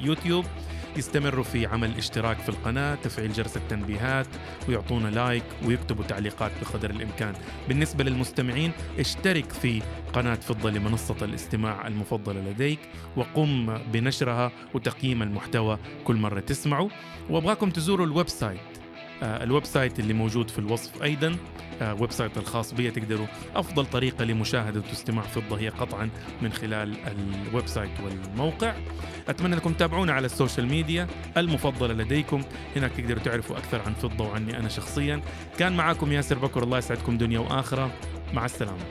اليوتيوب 0.00 0.44
يستمروا 0.96 1.44
في 1.44 1.66
عمل 1.66 1.96
اشتراك 1.98 2.38
في 2.38 2.48
القناة 2.48 2.94
تفعيل 2.94 3.32
جرس 3.32 3.56
التنبيهات 3.56 4.26
ويعطونا 4.68 5.08
لايك 5.08 5.44
ويكتبوا 5.64 6.04
تعليقات 6.04 6.52
بقدر 6.62 6.90
الإمكان. 6.90 7.34
بالنسبة 7.68 8.04
للمستمعين 8.04 8.72
اشترك 8.98 9.52
في 9.52 9.82
قناة 10.12 10.34
فضة 10.34 10.70
لمنصة 10.70 11.16
الاستماع 11.22 11.86
المفضلة 11.86 12.40
لديك 12.40 12.78
وقم 13.16 13.78
بنشرها 13.92 14.52
وتقييم 14.74 15.22
المحتوى 15.22 15.78
كل 16.04 16.16
مرة 16.16 16.40
تسمعه 16.40 16.88
وأبغاكم 17.30 17.70
تزوروا 17.70 18.06
ال 18.06 18.28
website 18.28 18.60
ال 19.24 19.64
website 19.64 19.98
اللي 19.98 20.14
موجود 20.14 20.50
في 20.50 20.58
الوصف 20.58 21.02
أيضا 21.02 21.36
آه، 21.82 21.94
website 21.94 22.38
الخاص 22.38 22.74
بي 22.74 22.90
تقدروا 22.90 23.26
أفضل 23.56 23.86
طريقة 23.86 24.24
لمشاهدة 24.24 24.82
واستماع 24.88 25.22
فضة 25.22 25.58
هي 25.58 25.68
قطعا 25.68 26.10
من 26.42 26.52
خلال 26.52 26.96
ال 27.06 27.66
website 27.66 27.90
والموقع. 28.04 28.74
أتمنى 29.28 29.54
أنكم 29.54 29.72
تتابعونا 29.72 30.12
على 30.12 30.26
ال 30.26 30.32
social 30.32 30.66
media 30.66 31.06
المفضلة 31.36 31.94
لديكم. 31.94 32.42
هناك 32.76 32.92
تقدروا 32.92 33.22
تعرفوا 33.22 33.56
أكثر 33.56 33.80
عن 33.86 33.94
فضة 33.94 34.28
وعني 34.28 34.58
أنا 34.58 34.68
شخصيا. 34.68 35.22
كان 35.58 35.76
معاكم 35.76 36.12
ياسر 36.12 36.38
بكر 36.38 36.62
الله 36.62 36.78
يسعدكم 36.78 37.18
دنيا 37.18 37.38
وآخرة. 37.38 37.90
مع 38.32 38.44
السلامة. 38.44 38.84